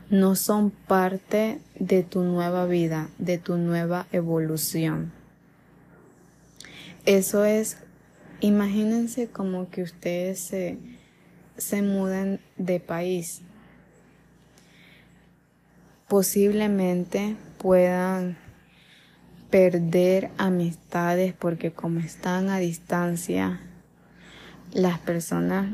no 0.09 0.37
son 0.37 0.71
parte 0.71 1.59
de 1.77 2.03
tu 2.03 2.21
nueva 2.21 2.67
vida, 2.67 3.09
de 3.17 3.37
tu 3.37 3.57
nueva 3.57 4.07
evolución. 4.13 5.11
Eso 7.05 7.43
es, 7.43 7.79
imagínense 8.39 9.27
como 9.27 9.69
que 9.69 9.83
ustedes 9.83 10.39
se, 10.39 10.77
se 11.57 11.81
mudan 11.81 12.39
de 12.55 12.79
país 12.79 13.41
posiblemente 16.07 17.35
puedan 17.57 18.37
perder 19.49 20.31
amistades 20.37 21.33
porque 21.33 21.71
como 21.71 21.99
están 21.99 22.49
a 22.49 22.57
distancia, 22.57 23.59
las 24.73 24.99
personas 24.99 25.67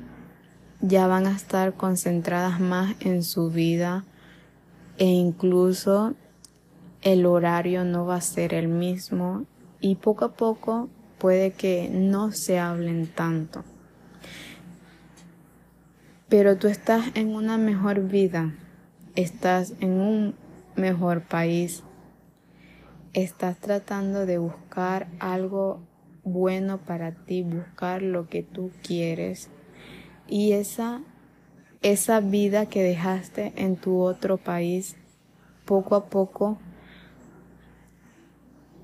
ya 0.81 1.07
van 1.07 1.27
a 1.27 1.35
estar 1.35 1.73
concentradas 1.73 2.59
más 2.59 2.95
en 2.99 3.23
su 3.23 3.49
vida 3.49 4.03
e 4.97 5.05
incluso 5.05 6.15
el 7.01 7.25
horario 7.25 7.83
no 7.83 8.05
va 8.05 8.15
a 8.15 8.21
ser 8.21 8.53
el 8.53 8.67
mismo 8.67 9.45
y 9.79 9.95
poco 9.95 10.25
a 10.25 10.33
poco 10.33 10.89
puede 11.17 11.51
que 11.51 11.89
no 11.91 12.31
se 12.31 12.59
hablen 12.59 13.07
tanto. 13.07 13.63
pero 16.31 16.57
tú 16.57 16.69
estás 16.69 17.07
en 17.15 17.35
una 17.35 17.57
mejor 17.57 18.07
vida, 18.07 18.53
estás 19.15 19.73
en 19.79 19.91
un 19.99 20.35
mejor 20.75 21.23
país, 21.23 21.83
estás 23.13 23.57
tratando 23.57 24.25
de 24.25 24.37
buscar 24.37 25.07
algo 25.19 25.81
bueno 26.23 26.77
para 26.79 27.11
ti, 27.11 27.41
buscar 27.41 28.01
lo 28.01 28.27
que 28.27 28.43
tú 28.43 28.71
quieres 28.83 29.49
y 30.27 30.53
esa 30.53 31.01
esa 31.81 32.19
vida 32.19 32.67
que 32.67 32.83
dejaste 32.83 33.53
en 33.55 33.75
tu 33.75 34.01
otro 34.01 34.37
país 34.37 34.95
poco 35.65 35.95
a 35.95 36.05
poco 36.05 36.59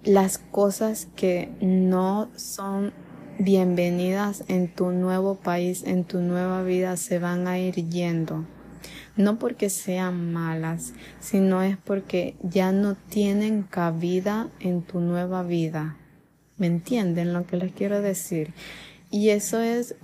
las 0.03 0.37
cosas 0.37 1.07
que 1.15 1.49
no 1.61 2.29
son 2.35 2.93
bienvenidas 3.39 4.43
en 4.47 4.73
tu 4.73 4.91
nuevo 4.91 5.35
país, 5.35 5.83
en 5.83 6.05
tu 6.05 6.19
nueva 6.19 6.63
vida, 6.63 6.97
se 6.97 7.19
van 7.19 7.47
a 7.47 7.59
ir 7.59 7.75
yendo. 7.89 8.45
No 9.17 9.39
porque 9.39 9.69
sean 9.69 10.31
malas, 10.31 10.93
sino 11.19 11.61
es 11.63 11.77
porque 11.77 12.35
ya 12.41 12.71
no 12.71 12.95
tienen 12.95 13.63
cabida 13.63 14.49
en 14.59 14.83
tu 14.83 14.99
nueva 14.99 15.43
vida. 15.43 15.97
¿Me 16.57 16.67
entienden 16.67 17.33
lo 17.33 17.45
que 17.45 17.57
les 17.57 17.71
quiero 17.71 18.01
decir? 18.01 18.53
Y 19.09 19.29
eso 19.29 19.59
es 19.59 19.95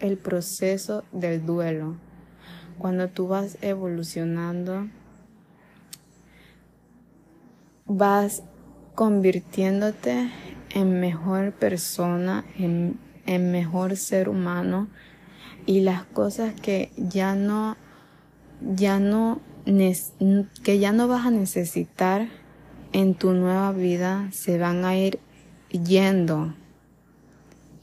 el 0.00 0.18
proceso 0.18 1.04
del 1.12 1.46
duelo. 1.46 1.96
Cuando 2.78 3.08
tú 3.08 3.28
vas 3.28 3.58
evolucionando, 3.62 4.88
vas 7.86 8.42
convirtiéndote 8.94 10.30
en 10.70 11.00
mejor 11.00 11.52
persona, 11.52 12.44
en, 12.58 12.98
mejor 13.26 13.96
ser 13.96 14.28
humano 14.28 14.88
y 15.64 15.80
las 15.80 16.04
cosas 16.04 16.54
que 16.60 16.90
ya 16.96 17.34
no, 17.34 17.76
ya 18.74 18.98
no, 18.98 19.40
que 20.62 20.78
ya 20.78 20.92
no 20.92 21.08
vas 21.08 21.26
a 21.26 21.30
necesitar 21.30 22.28
en 22.92 23.14
tu 23.14 23.32
nueva 23.32 23.72
vida 23.72 24.28
se 24.32 24.58
van 24.58 24.84
a 24.84 24.96
ir 24.96 25.18
yendo, 25.70 26.54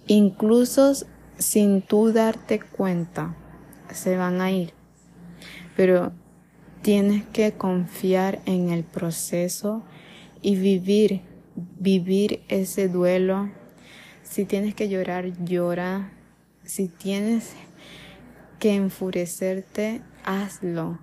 incluso 0.08 0.94
sin 1.38 1.82
tú 1.82 2.12
darte 2.12 2.60
cuenta, 2.60 3.36
se 3.92 4.18
van 4.18 4.42
a 4.42 4.52
ir. 4.52 4.74
Pero 5.76 6.12
tienes 6.82 7.26
que 7.26 7.54
confiar 7.54 8.40
en 8.46 8.70
el 8.70 8.84
proceso 8.84 9.84
y 10.42 10.56
vivir, 10.56 11.22
vivir 11.80 12.44
ese 12.50 12.88
duelo. 12.88 13.50
Si 14.24 14.46
tienes 14.46 14.76
que 14.76 14.90
llorar, 14.90 15.32
llora. 15.44 16.12
Si 16.64 16.88
tienes 16.88 17.54
que 18.60 18.76
enfurecerte, 18.76 20.02
hazlo. 20.30 21.00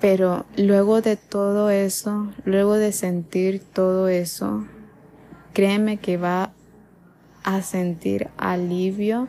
Pero 0.00 0.46
luego 0.56 1.02
de 1.02 1.16
todo 1.16 1.70
eso, 1.70 2.32
luego 2.44 2.74
de 2.74 2.92
sentir 2.92 3.62
todo 3.62 4.08
eso, 4.08 4.66
créeme 5.52 5.98
que 5.98 6.16
va 6.16 6.52
a 7.44 7.62
sentir 7.62 8.28
alivio 8.36 9.28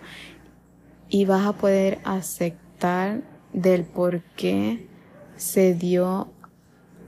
y 1.10 1.26
vas 1.26 1.46
a 1.46 1.54
poder 1.54 2.00
aceptar 2.04 3.22
del 3.54 3.84
por 3.84 4.22
qué 4.36 4.88
se 5.36 5.74
dio 5.74 6.30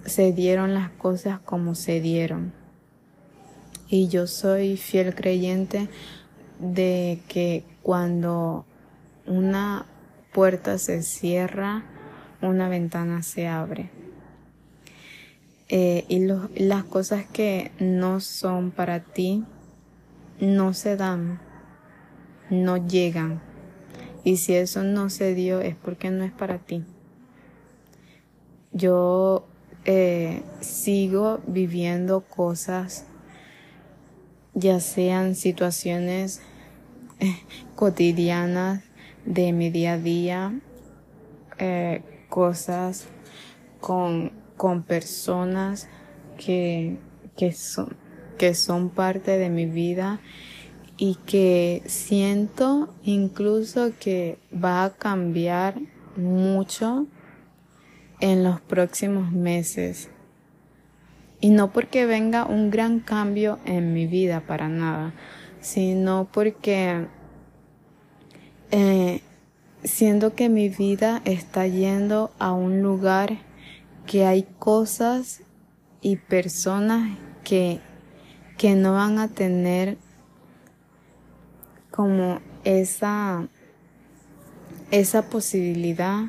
se 0.05 0.31
dieron 0.31 0.73
las 0.73 0.89
cosas 0.91 1.39
como 1.39 1.75
se 1.75 1.99
dieron. 1.99 2.53
Y 3.89 4.07
yo 4.07 4.27
soy 4.27 4.77
fiel 4.77 5.13
creyente 5.13 5.89
de 6.59 7.21
que 7.27 7.65
cuando 7.81 8.65
una 9.25 9.85
puerta 10.31 10.77
se 10.77 11.03
cierra, 11.03 11.83
una 12.41 12.69
ventana 12.69 13.23
se 13.23 13.47
abre. 13.47 13.89
Eh, 15.67 16.05
y 16.07 16.25
las 16.63 16.83
cosas 16.83 17.25
que 17.27 17.71
no 17.79 18.21
son 18.21 18.71
para 18.71 19.01
ti 19.01 19.45
no 20.39 20.73
se 20.73 20.95
dan, 20.95 21.39
no 22.49 22.77
llegan. 22.77 23.41
Y 24.23 24.37
si 24.37 24.55
eso 24.55 24.83
no 24.83 25.09
se 25.09 25.35
dio 25.35 25.61
es 25.61 25.75
porque 25.75 26.09
no 26.09 26.23
es 26.23 26.31
para 26.31 26.57
ti. 26.57 26.83
Yo 28.71 29.47
eh, 29.85 30.43
sigo 30.59 31.39
viviendo 31.47 32.21
cosas, 32.21 33.05
ya 34.53 34.79
sean 34.79 35.35
situaciones 35.35 36.41
eh, 37.19 37.35
cotidianas 37.75 38.83
de 39.25 39.51
mi 39.53 39.69
día 39.69 39.93
a 39.93 39.97
día, 39.97 40.59
eh, 41.57 42.01
cosas 42.29 43.07
con, 43.79 44.31
con 44.57 44.83
personas 44.83 45.87
que, 46.37 46.97
que, 47.37 47.51
son, 47.51 47.95
que 48.37 48.53
son 48.53 48.89
parte 48.89 49.37
de 49.37 49.49
mi 49.49 49.65
vida 49.65 50.19
y 50.97 51.15
que 51.25 51.81
siento 51.85 52.93
incluso 53.03 53.93
que 53.99 54.37
va 54.53 54.83
a 54.83 54.89
cambiar 54.91 55.75
mucho 56.17 57.07
en 58.19 58.43
los 58.43 58.59
próximos 58.61 59.31
meses. 59.31 60.09
Y 61.41 61.51
no 61.51 61.71
porque 61.71 62.05
venga 62.05 62.45
un 62.45 62.69
gran 62.69 62.99
cambio 62.99 63.59
en 63.65 63.93
mi 63.93 64.07
vida 64.07 64.41
para 64.41 64.67
nada, 64.67 65.13
sino 65.61 66.27
porque 66.31 67.07
eh, 68.71 69.21
que 70.35 70.49
mi 70.49 70.69
vida 70.69 71.21
está 71.25 71.67
yendo 71.67 72.31
a 72.39 72.51
un 72.51 72.81
lugar 72.81 73.37
que 74.05 74.25
hay 74.25 74.43
cosas 74.57 75.41
y 76.01 76.17
personas 76.17 77.17
que, 77.43 77.79
que 78.57 78.75
no 78.75 78.93
van 78.93 79.19
a 79.19 79.27
tener 79.27 79.97
como 81.91 82.39
esa, 82.63 83.47
esa 84.91 85.29
posibilidad 85.29 86.25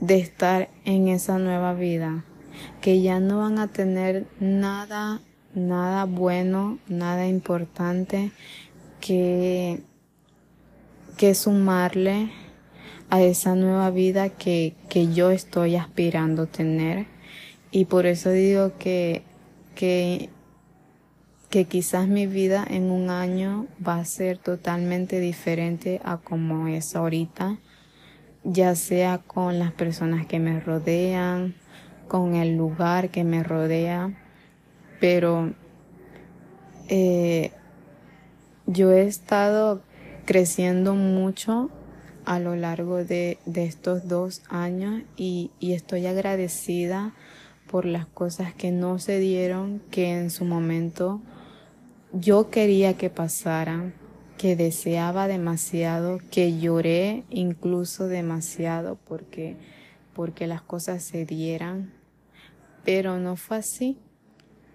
de 0.00 0.18
estar 0.18 0.68
en 0.84 1.08
esa 1.08 1.38
nueva 1.38 1.74
vida, 1.74 2.24
que 2.80 3.02
ya 3.02 3.20
no 3.20 3.38
van 3.38 3.58
a 3.58 3.68
tener 3.68 4.26
nada, 4.40 5.20
nada 5.54 6.04
bueno, 6.04 6.78
nada 6.88 7.26
importante 7.26 8.30
que, 9.00 9.82
que 11.18 11.34
sumarle 11.34 12.30
a 13.10 13.20
esa 13.20 13.54
nueva 13.54 13.90
vida 13.90 14.30
que, 14.30 14.74
que 14.88 15.12
yo 15.12 15.30
estoy 15.30 15.76
aspirando 15.76 16.46
tener. 16.46 17.06
Y 17.70 17.84
por 17.84 18.06
eso 18.06 18.30
digo 18.30 18.72
que, 18.78 19.22
que, 19.74 20.30
que 21.50 21.66
quizás 21.66 22.08
mi 22.08 22.26
vida 22.26 22.64
en 22.66 22.90
un 22.90 23.10
año 23.10 23.66
va 23.86 23.98
a 23.98 24.04
ser 24.06 24.38
totalmente 24.38 25.20
diferente 25.20 26.00
a 26.02 26.16
como 26.16 26.68
es 26.68 26.96
ahorita 26.96 27.58
ya 28.44 28.74
sea 28.74 29.18
con 29.18 29.58
las 29.58 29.72
personas 29.72 30.26
que 30.26 30.38
me 30.38 30.60
rodean, 30.60 31.54
con 32.06 32.34
el 32.34 32.56
lugar 32.56 33.10
que 33.10 33.24
me 33.24 33.42
rodea, 33.42 34.12
pero 35.00 35.52
eh, 36.88 37.52
yo 38.66 38.92
he 38.92 39.06
estado 39.06 39.82
creciendo 40.28 40.94
mucho 40.94 41.70
a 42.26 42.38
lo 42.38 42.54
largo 42.54 43.02
de, 43.02 43.38
estos 43.54 44.08
dos 44.08 44.42
años 44.50 45.00
y, 45.16 45.52
y 45.58 45.72
estoy 45.72 46.04
agradecida 46.04 47.14
por 47.66 47.86
las 47.86 48.04
cosas 48.04 48.52
que 48.52 48.70
no 48.70 48.98
se 48.98 49.20
dieron, 49.20 49.80
que 49.90 50.12
en 50.12 50.28
su 50.28 50.44
momento 50.44 51.22
yo 52.12 52.50
quería 52.50 52.92
que 52.98 53.08
pasaran 53.08 53.94
que 54.36 54.54
deseaba 54.54 55.28
demasiado, 55.28 56.20
que 56.30 56.58
lloré 56.60 57.24
incluso 57.30 58.06
demasiado 58.06 58.98
porque, 59.08 59.56
porque 60.12 60.46
las 60.46 60.60
cosas 60.60 61.02
se 61.02 61.24
dieran, 61.24 61.94
pero 62.84 63.18
no 63.18 63.36
fue 63.36 63.56
así. 63.56 63.96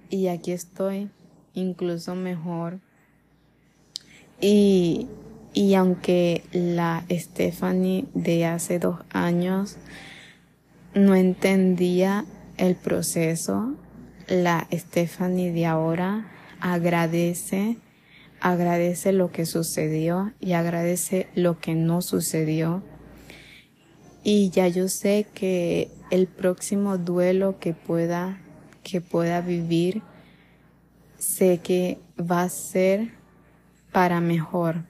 Y 0.10 0.30
aquí 0.30 0.52
estoy, 0.52 1.12
incluso 1.54 2.16
mejor. 2.16 2.80
Y, 4.42 5.08
y 5.54 5.76
aunque 5.76 6.44
la 6.52 7.06
Stephanie 7.10 8.06
de 8.14 8.46
hace 8.46 8.80
dos 8.80 9.00
años 9.12 9.78
no 10.94 11.16
entendía 11.16 12.26
el 12.58 12.76
proceso, 12.76 13.76
la 14.28 14.68
Stephanie 14.72 15.52
de 15.52 15.66
ahora 15.66 16.32
agradece 16.60 17.78
agradece 18.44 19.14
lo 19.14 19.32
que 19.32 19.46
sucedió 19.46 20.34
y 20.42 20.52
agradece 20.52 21.28
lo 21.34 21.60
que 21.60 21.76
no 21.76 22.02
sucedió. 22.02 22.84
Y 24.22 24.50
ya 24.50 24.68
yo 24.68 24.90
sé 24.90 25.26
que 25.34 25.90
el 26.12 26.28
próximo 26.28 26.98
duelo 26.98 27.58
que 27.60 27.74
pueda, 27.74 28.42
que 28.84 29.00
pueda 29.00 29.40
vivir, 29.40 30.02
sé 31.18 31.60
que 31.60 32.00
va 32.20 32.44
a 32.44 32.50
ser 32.50 33.14
para 33.94 34.20
mejor, 34.20 34.84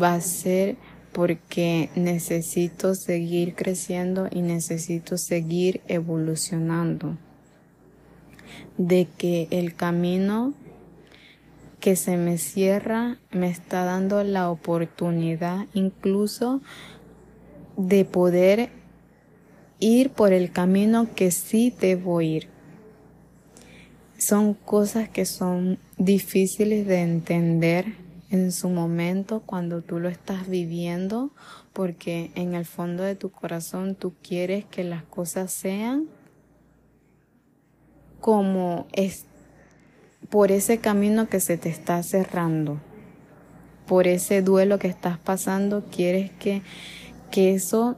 va 0.00 0.14
a 0.14 0.20
ser 0.20 0.76
porque 1.12 1.90
necesito 1.96 2.94
seguir 2.94 3.54
creciendo 3.54 4.28
y 4.30 4.42
necesito 4.42 5.18
seguir 5.18 5.80
evolucionando. 5.88 7.16
De 8.78 9.06
que 9.18 9.48
el 9.50 9.74
camino 9.74 10.54
que 11.80 11.96
se 11.96 12.16
me 12.16 12.38
cierra 12.38 13.18
me 13.32 13.48
está 13.48 13.84
dando 13.84 14.22
la 14.22 14.50
oportunidad 14.50 15.66
incluso 15.72 16.60
de 17.76 18.04
poder 18.04 18.70
ir 19.78 20.10
por 20.10 20.32
el 20.32 20.52
camino 20.52 21.08
que 21.14 21.30
sí 21.30 21.74
debo 21.80 22.20
ir. 22.20 22.48
Son 24.18 24.52
cosas 24.52 25.08
que 25.08 25.24
son 25.24 25.78
difíciles 25.96 26.86
de 26.86 27.00
entender 27.00 27.94
en 28.30 28.52
su 28.52 28.68
momento 28.68 29.42
cuando 29.44 29.82
tú 29.82 29.98
lo 29.98 30.08
estás 30.08 30.48
viviendo, 30.48 31.30
porque 31.72 32.30
en 32.36 32.54
el 32.54 32.64
fondo 32.64 33.02
de 33.02 33.16
tu 33.16 33.30
corazón 33.30 33.96
tú 33.96 34.14
quieres 34.22 34.64
que 34.64 34.84
las 34.84 35.02
cosas 35.02 35.52
sean 35.52 36.06
como 38.20 38.86
es 38.92 39.24
por 40.28 40.52
ese 40.52 40.78
camino 40.78 41.28
que 41.28 41.40
se 41.40 41.56
te 41.56 41.70
está 41.70 42.02
cerrando, 42.02 42.80
por 43.86 44.06
ese 44.06 44.42
duelo 44.42 44.78
que 44.78 44.88
estás 44.88 45.18
pasando, 45.18 45.84
quieres 45.90 46.30
que, 46.32 46.62
que 47.32 47.54
eso 47.54 47.96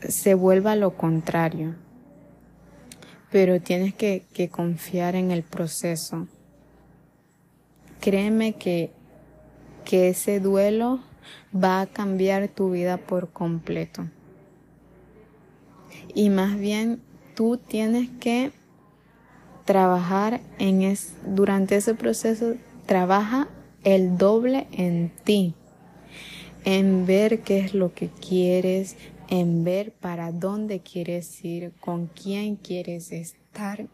se 0.00 0.34
vuelva 0.34 0.76
lo 0.76 0.96
contrario. 0.96 1.74
Pero 3.30 3.60
tienes 3.60 3.92
que, 3.92 4.24
que 4.32 4.48
confiar 4.48 5.14
en 5.14 5.30
el 5.30 5.42
proceso. 5.42 6.26
Créeme 8.00 8.54
que 8.54 8.92
que 9.88 10.10
ese 10.10 10.38
duelo 10.38 11.00
va 11.54 11.80
a 11.80 11.86
cambiar 11.86 12.48
tu 12.48 12.70
vida 12.70 12.98
por 12.98 13.30
completo. 13.30 14.06
Y 16.14 16.28
más 16.28 16.58
bien 16.58 17.00
tú 17.34 17.56
tienes 17.56 18.10
que 18.20 18.52
trabajar 19.64 20.42
en 20.58 20.82
es, 20.82 21.14
durante 21.24 21.76
ese 21.76 21.94
proceso, 21.94 22.56
trabaja 22.84 23.48
el 23.82 24.18
doble 24.18 24.66
en 24.72 25.10
ti, 25.24 25.54
en 26.66 27.06
ver 27.06 27.40
qué 27.40 27.60
es 27.60 27.72
lo 27.72 27.94
que 27.94 28.10
quieres, 28.10 28.94
en 29.28 29.64
ver 29.64 29.92
para 29.92 30.32
dónde 30.32 30.80
quieres 30.80 31.42
ir, 31.42 31.72
con 31.80 32.08
quién 32.08 32.56
quieres 32.56 33.10
estar 33.10 33.86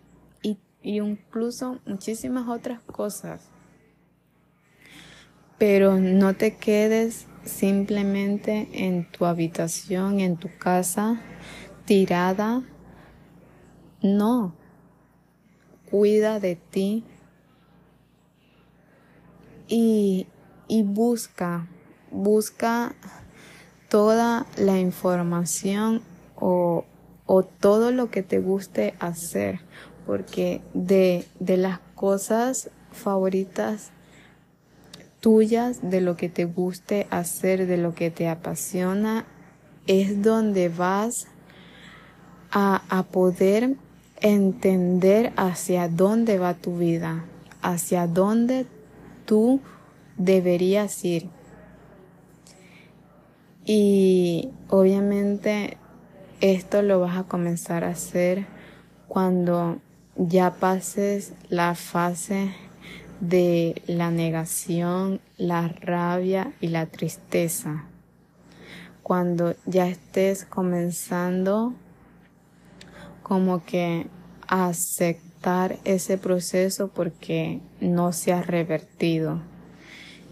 y, 0.43 0.59
y 0.83 0.99
incluso 0.99 1.79
muchísimas 1.87 2.49
otras 2.49 2.81
cosas. 2.83 3.54
Pero 5.59 5.99
no 5.99 6.35
te 6.35 6.57
quedes 6.57 7.27
simplemente 7.45 8.69
en 8.73 9.11
tu 9.11 9.25
habitación, 9.25 10.21
en 10.21 10.37
tu 10.37 10.49
casa, 10.59 11.21
tirada. 11.85 12.63
No. 14.03 14.55
Cuida 15.91 16.41
de 16.41 16.57
ti 16.57 17.05
y, 19.69 20.27
y 20.69 20.83
busca, 20.83 21.67
busca 22.11 22.95
toda 23.89 24.47
la 24.57 24.79
información 24.79 26.03
o, 26.37 26.85
o, 27.27 27.43
todo 27.45 27.93
lo 27.93 28.11
que 28.11 28.23
te 28.23 28.41
guste 28.41 28.95
hacer, 28.99 29.61
porque 30.07 30.63
de, 30.75 31.27
de 31.39 31.57
las 31.57 31.79
cosas 31.95 32.71
favoritas 32.91 33.91
tuyas, 35.25 35.79
de 35.81 36.03
lo 36.03 36.19
que 36.19 36.29
te 36.29 36.45
guste 36.45 37.07
hacer, 37.09 37.67
de 37.67 37.79
lo 37.79 37.95
que 37.95 38.11
te 38.11 38.29
apasiona, 38.29 39.25
es 39.87 40.23
donde 40.23 40.69
vas 40.69 41.29
a, 42.51 43.07
poder 43.11 43.75
entender 44.21 45.33
hacia 45.37 45.89
dónde 45.89 46.39
va 46.39 46.53
tu 46.53 46.77
vida, 46.77 47.25
hacia 47.63 48.07
dónde 48.07 48.67
tú 49.25 49.63
deberías 50.19 51.03
ir. 51.07 51.31
Y 53.65 54.51
obviamente 54.69 55.79
esto 56.43 56.83
lo 56.83 57.01
vas 57.01 57.17
a 57.17 57.25
comenzar 57.25 57.83
a 57.83 57.93
hacer 57.93 58.45
cuando 59.09 59.79
ya 60.17 60.51
pases 60.51 61.33
la 61.49 61.75
fase 61.75 62.53
de 63.21 63.83
la 63.87 64.11
negación, 64.11 65.21
la 65.37 65.69
rabia 65.69 66.53
y 66.61 66.69
la 66.69 66.87
tristeza. 66.87 67.85
Cuando 69.03 69.55
ya 69.67 69.87
estés 69.89 70.45
comenzando 70.45 71.75
como 73.23 73.65
que 73.65 74.07
a 74.47 74.67
aceptar 74.67 75.79
ese 75.85 76.19
proceso 76.19 76.89
porque 76.89 77.61
no 77.81 78.13
se 78.13 78.33
ha 78.33 78.43
revertido. 78.43 79.41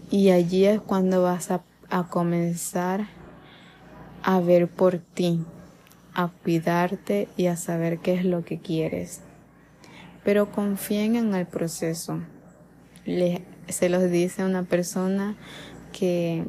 Y 0.09 0.29
allí 0.29 0.65
es 0.65 0.79
cuando 0.79 1.23
vas 1.23 1.51
a, 1.51 1.63
a 1.89 2.07
comenzar 2.07 3.07
a 4.21 4.39
ver 4.39 4.67
por 4.67 4.99
ti, 4.99 5.43
a 6.13 6.29
cuidarte 6.29 7.27
y 7.35 7.47
a 7.47 7.57
saber 7.57 7.99
qué 7.99 8.13
es 8.13 8.25
lo 8.25 8.43
que 8.43 8.59
quieres. 8.59 9.21
Pero 10.23 10.51
confíen 10.51 11.15
en 11.15 11.33
el 11.35 11.45
proceso 11.45 12.21
se 13.05 13.89
los 13.89 14.09
dice 14.09 14.43
una 14.43 14.63
persona 14.63 15.35
que, 15.91 16.45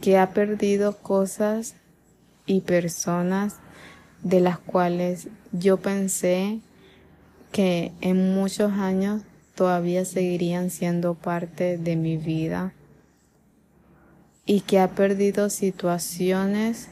que 0.00 0.18
ha 0.18 0.30
perdido 0.30 0.98
cosas 0.98 1.74
y 2.46 2.60
personas 2.60 3.56
de 4.22 4.40
las 4.40 4.58
cuales 4.58 5.28
yo 5.52 5.76
pensé 5.76 6.60
que 7.52 7.92
en 8.00 8.34
muchos 8.34 8.72
años 8.72 9.22
todavía 9.54 10.04
seguirían 10.04 10.70
siendo 10.70 11.14
parte 11.14 11.78
de 11.78 11.96
mi 11.96 12.16
vida 12.16 12.72
y 14.46 14.60
que 14.60 14.80
ha 14.80 14.90
perdido 14.90 15.48
situaciones 15.50 16.88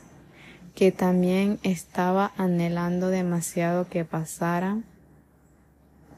que 0.74 0.92
también 0.92 1.58
estaba 1.62 2.32
anhelando 2.36 3.08
demasiado 3.08 3.88
que 3.88 4.04
pasaran, 4.04 4.84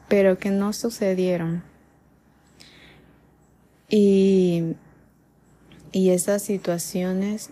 pero 0.07 0.37
que 0.37 0.49
no 0.49 0.71
sucedieron. 0.71 1.63
Y, 3.89 4.75
y 5.91 6.09
esas 6.09 6.41
situaciones, 6.41 7.51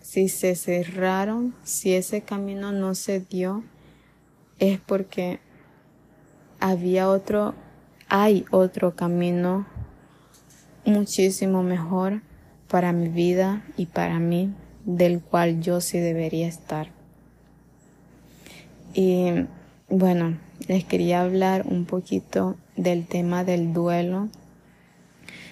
si 0.00 0.28
se 0.28 0.56
cerraron, 0.56 1.54
si 1.64 1.94
ese 1.94 2.22
camino 2.22 2.72
no 2.72 2.94
se 2.94 3.20
dio, 3.20 3.64
es 4.58 4.80
porque 4.80 5.40
había 6.60 7.08
otro, 7.08 7.54
hay 8.08 8.44
otro 8.50 8.94
camino 8.94 9.66
muchísimo 10.84 11.62
mejor 11.62 12.22
para 12.68 12.92
mi 12.92 13.08
vida 13.08 13.62
y 13.76 13.86
para 13.86 14.18
mí, 14.18 14.52
del 14.84 15.20
cual 15.20 15.60
yo 15.60 15.80
sí 15.80 15.98
debería 15.98 16.48
estar. 16.48 16.88
Y 18.94 19.46
bueno, 19.88 20.38
les 20.68 20.84
quería 20.84 21.22
hablar 21.22 21.66
un 21.66 21.84
poquito 21.84 22.56
del 22.76 23.06
tema 23.06 23.44
del 23.44 23.72
duelo 23.72 24.28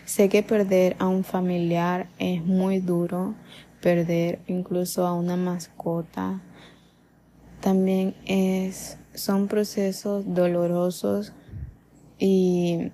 Sé 0.05 0.29
que 0.29 0.43
perder 0.43 0.97
a 0.99 1.07
un 1.07 1.25
familiar 1.25 2.09
es 2.19 2.45
muy 2.45 2.81
duro, 2.81 3.35
perder 3.81 4.41
incluso 4.47 5.07
a 5.07 5.15
una 5.15 5.37
mascota 5.37 6.41
también 7.63 8.17
es 8.27 8.99
son 9.15 9.47
procesos 9.47 10.25
dolorosos 10.35 11.33
y 12.19 12.91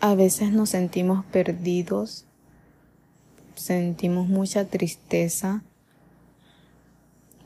a 0.00 0.14
veces 0.14 0.52
nos 0.52 0.70
sentimos 0.70 1.24
perdidos, 1.26 2.24
sentimos 3.54 4.28
mucha 4.28 4.64
tristeza 4.64 5.62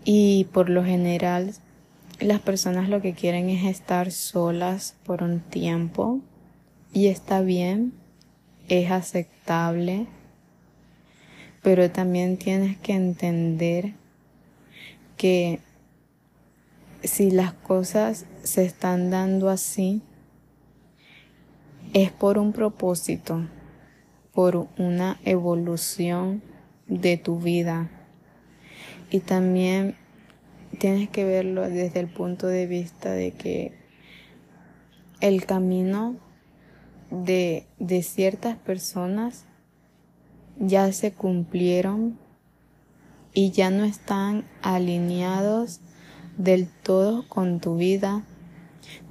y 0.05 0.44
por 0.53 0.70
lo 0.70 0.85
general 0.85 1.55
las 2.18 2.40
personas 2.40 2.88
lo 2.88 3.03
que 3.03 3.14
quieren 3.14 3.51
es 3.51 3.64
estar 3.66 4.11
solas 4.11 4.96
por 5.05 5.22
un 5.22 5.40
tiempo 5.40 6.20
y 6.92 7.07
está 7.09 7.40
bien, 7.40 7.94
es 8.68 8.90
aceptable, 8.90 10.07
pero 11.62 11.90
también 11.90 12.37
tienes 12.37 12.76
que 12.78 12.92
entender 12.92 13.94
que 15.16 15.61
si 17.02 17.31
las 17.31 17.52
cosas 17.55 18.26
se 18.42 18.64
están 18.64 19.11
dando 19.11 19.48
así, 19.48 20.02
es 21.94 22.11
por 22.11 22.38
un 22.38 22.52
propósito, 22.52 23.46
por 24.33 24.68
una 24.78 25.18
evolución 25.24 26.42
de 26.87 27.16
tu 27.16 27.38
vida. 27.38 27.90
Y 29.11 29.20
también 29.20 29.96
tienes 30.78 31.09
que 31.11 31.24
verlo 31.24 31.68
desde 31.68 32.00
el 32.00 32.09
punto 32.09 32.46
de 32.46 32.66
vista 32.66 33.12
de 33.12 33.33
que 33.33 33.72
el 35.20 35.44
camino 35.44 36.16
de, 37.12 37.66
de 37.79 38.03
ciertas 38.03 38.57
personas 38.57 39.44
ya 40.59 40.90
se 40.92 41.12
cumplieron 41.12 42.18
y 43.35 43.51
ya 43.51 43.70
no 43.70 43.85
están 43.85 44.44
alineados 44.62 45.81
del 46.37 46.68
todo 46.68 47.29
con 47.29 47.61
tu 47.61 47.77
vida. 47.77 48.25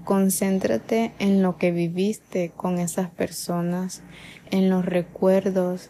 Concéntrate 0.04 1.14
en 1.20 1.44
lo 1.44 1.58
que 1.58 1.72
viviste 1.72 2.52
con 2.56 2.80
esas 2.80 3.10
personas, 3.10 4.02
en 4.50 4.70
los 4.70 4.86
recuerdos. 4.86 5.90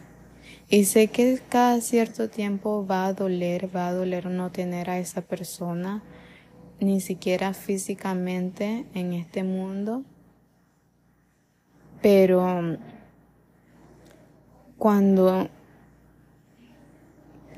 Y 0.68 0.84
sé 0.84 1.08
que 1.08 1.40
cada 1.48 1.80
cierto 1.80 2.28
tiempo 2.28 2.86
va 2.86 3.06
a 3.06 3.12
doler, 3.12 3.74
va 3.74 3.88
a 3.88 3.92
doler 3.92 4.26
no 4.26 4.50
tener 4.50 4.90
a 4.90 4.98
esa 4.98 5.22
persona, 5.22 6.02
ni 6.80 7.00
siquiera 7.00 7.54
físicamente 7.54 8.86
en 8.94 9.12
este 9.12 9.44
mundo. 9.44 10.04
Pero 12.02 12.76
cuando 14.76 15.48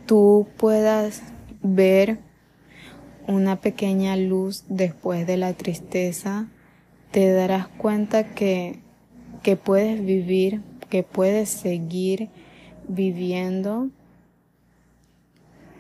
tú 0.07 0.46
puedas 0.59 1.22
ver 1.62 2.18
una 3.26 3.61
pequeña 3.61 4.16
luz 4.16 4.64
después 4.68 5.26
de 5.26 5.38
la 5.38 5.54
tristeza, 5.54 6.48
te 7.11 7.33
darás 7.33 7.68
cuenta 7.68 8.35
que, 8.35 8.80
que 9.42 9.57
puedes 9.57 10.04
vivir, 10.04 10.61
que 10.90 11.02
puedes 11.02 11.48
seguir 11.48 12.28
viviendo, 12.87 13.88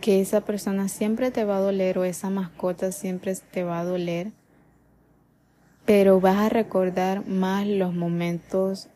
que 0.00 0.20
esa 0.20 0.40
persona 0.42 0.88
siempre 0.88 1.30
te 1.30 1.44
va 1.44 1.58
a 1.58 1.60
doler 1.60 1.98
o 1.98 2.04
esa 2.04 2.30
mascota 2.30 2.92
siempre 2.92 3.34
te 3.50 3.64
va 3.64 3.80
a 3.80 3.84
doler, 3.84 4.32
pero 5.84 6.20
vas 6.20 6.38
a 6.38 6.48
recordar 6.48 7.26
más 7.26 7.66
los 7.66 7.94
momentos 7.94 8.88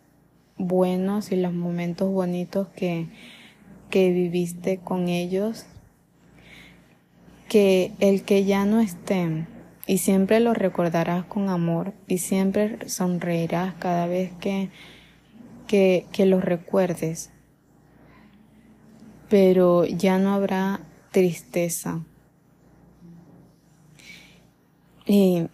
buenos 0.56 1.32
y 1.32 1.36
los 1.36 1.52
momentos 1.52 2.10
bonitos 2.10 2.68
que, 2.68 3.08
que 3.90 4.10
viviste 4.12 4.78
con 4.78 5.08
ellos, 5.08 5.66
que 7.48 7.92
el 8.00 8.22
que 8.22 8.44
ya 8.44 8.64
no 8.64 8.80
estén 8.80 9.46
y 9.86 9.98
siempre 9.98 10.40
lo 10.40 10.52
recordarás 10.52 11.24
con 11.24 11.48
amor 11.48 11.94
y 12.06 12.18
siempre 12.18 12.88
sonreirás 12.88 13.74
cada 13.78 14.06
vez 14.06 14.32
que, 14.40 14.70
que, 15.66 16.06
que 16.12 16.26
los 16.26 16.44
recuerdes, 16.44 17.30
pero 19.30 19.84
ya 19.86 20.18
no 20.18 20.34
habrá 20.34 20.80
tristeza. 21.10 22.02
Y 25.06 25.48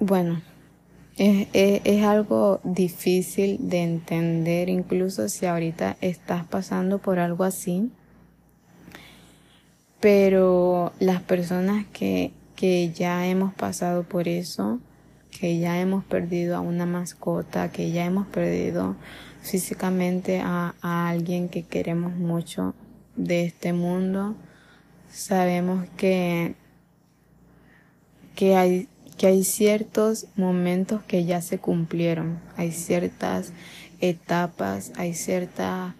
bueno, 0.00 0.40
es, 1.18 1.48
es, 1.52 2.04
algo 2.04 2.60
difícil 2.64 3.58
de 3.60 3.82
entender, 3.82 4.70
incluso 4.70 5.28
si 5.28 5.44
ahorita 5.44 5.98
estás 6.00 6.46
pasando 6.46 6.98
por 6.98 7.18
algo 7.18 7.44
así. 7.44 7.90
Pero 10.00 10.92
las 10.98 11.20
personas 11.20 11.84
que, 11.92 12.32
que 12.56 12.90
ya 12.92 13.26
hemos 13.26 13.52
pasado 13.52 14.02
por 14.04 14.26
eso, 14.28 14.80
que 15.38 15.58
ya 15.58 15.78
hemos 15.78 16.02
perdido 16.04 16.56
a 16.56 16.60
una 16.60 16.86
mascota, 16.86 17.70
que 17.70 17.90
ya 17.90 18.06
hemos 18.06 18.26
perdido 18.28 18.96
físicamente 19.42 20.40
a, 20.40 20.74
a 20.80 21.10
alguien 21.10 21.50
que 21.50 21.64
queremos 21.64 22.14
mucho 22.16 22.74
de 23.16 23.44
este 23.44 23.74
mundo, 23.74 24.34
sabemos 25.10 25.86
que, 25.98 26.54
que 28.34 28.56
hay 28.56 28.88
que 29.20 29.26
hay 29.26 29.44
ciertos 29.44 30.28
momentos 30.34 31.02
que 31.02 31.26
ya 31.26 31.42
se 31.42 31.58
cumplieron, 31.58 32.38
hay 32.56 32.72
ciertas 32.72 33.52
etapas, 34.00 34.92
hay 34.96 35.12
ciertas 35.12 35.92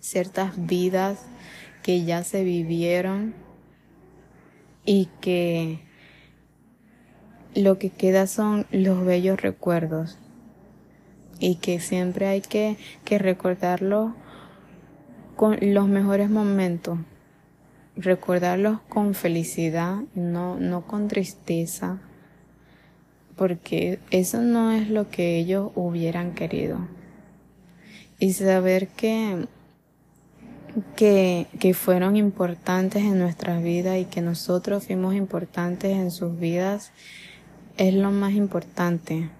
ciertas 0.00 0.54
vidas 0.56 1.18
que 1.82 2.02
ya 2.06 2.24
se 2.24 2.42
vivieron 2.42 3.34
y 4.86 5.10
que 5.20 5.80
lo 7.54 7.78
que 7.78 7.90
queda 7.90 8.26
son 8.26 8.66
los 8.70 9.04
bellos 9.04 9.42
recuerdos. 9.42 10.16
Y 11.40 11.56
que 11.56 11.78
siempre 11.78 12.26
hay 12.26 12.40
que, 12.40 12.78
que 13.04 13.18
recordarlos 13.18 14.12
con 15.36 15.58
los 15.60 15.88
mejores 15.88 16.30
momentos, 16.30 17.00
recordarlos 17.96 18.80
con 18.88 19.12
felicidad, 19.12 19.98
no, 20.14 20.58
no 20.58 20.86
con 20.86 21.06
tristeza, 21.06 22.00
porque 23.40 24.00
eso 24.10 24.42
no 24.42 24.70
es 24.70 24.90
lo 24.90 25.08
que 25.08 25.38
ellos 25.38 25.72
hubieran 25.74 26.34
querido. 26.34 26.86
Y 28.18 28.34
saber 28.34 28.88
que, 28.88 29.46
que, 30.94 31.46
que 31.58 31.72
fueron 31.72 32.16
importantes 32.16 33.02
en 33.02 33.18
nuestras 33.18 33.62
vidas 33.62 33.96
y 33.98 34.04
que 34.04 34.20
nosotros 34.20 34.84
fuimos 34.84 35.14
importantes 35.14 35.96
en 35.96 36.10
sus 36.10 36.38
vidas 36.38 36.92
es 37.78 37.94
lo 37.94 38.10
más 38.10 38.34
importante. 38.34 39.30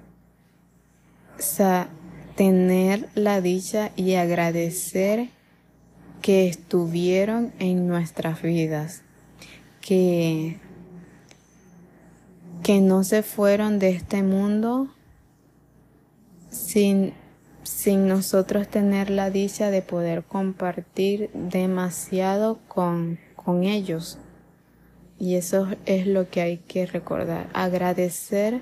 O 1.38 1.42
sea, 1.42 1.90
tener 2.36 3.06
la 3.14 3.42
dicha 3.42 3.90
y 3.96 4.14
agradecer 4.14 5.28
que 6.22 6.48
estuvieron 6.48 7.52
en 7.58 7.86
nuestras 7.86 8.40
vidas, 8.40 9.02
que 9.82 10.56
que 12.62 12.80
no 12.80 13.04
se 13.04 13.22
fueron 13.22 13.78
de 13.78 13.90
este 13.90 14.22
mundo 14.22 14.88
sin, 16.50 17.14
sin 17.62 18.08
nosotros 18.08 18.68
tener 18.68 19.10
la 19.10 19.30
dicha 19.30 19.70
de 19.70 19.82
poder 19.82 20.24
compartir 20.24 21.30
demasiado 21.32 22.58
con, 22.68 23.18
con 23.36 23.64
ellos. 23.64 24.18
Y 25.18 25.34
eso 25.36 25.68
es 25.86 26.06
lo 26.06 26.30
que 26.30 26.40
hay 26.40 26.58
que 26.58 26.86
recordar. 26.86 27.48
Agradecer 27.52 28.60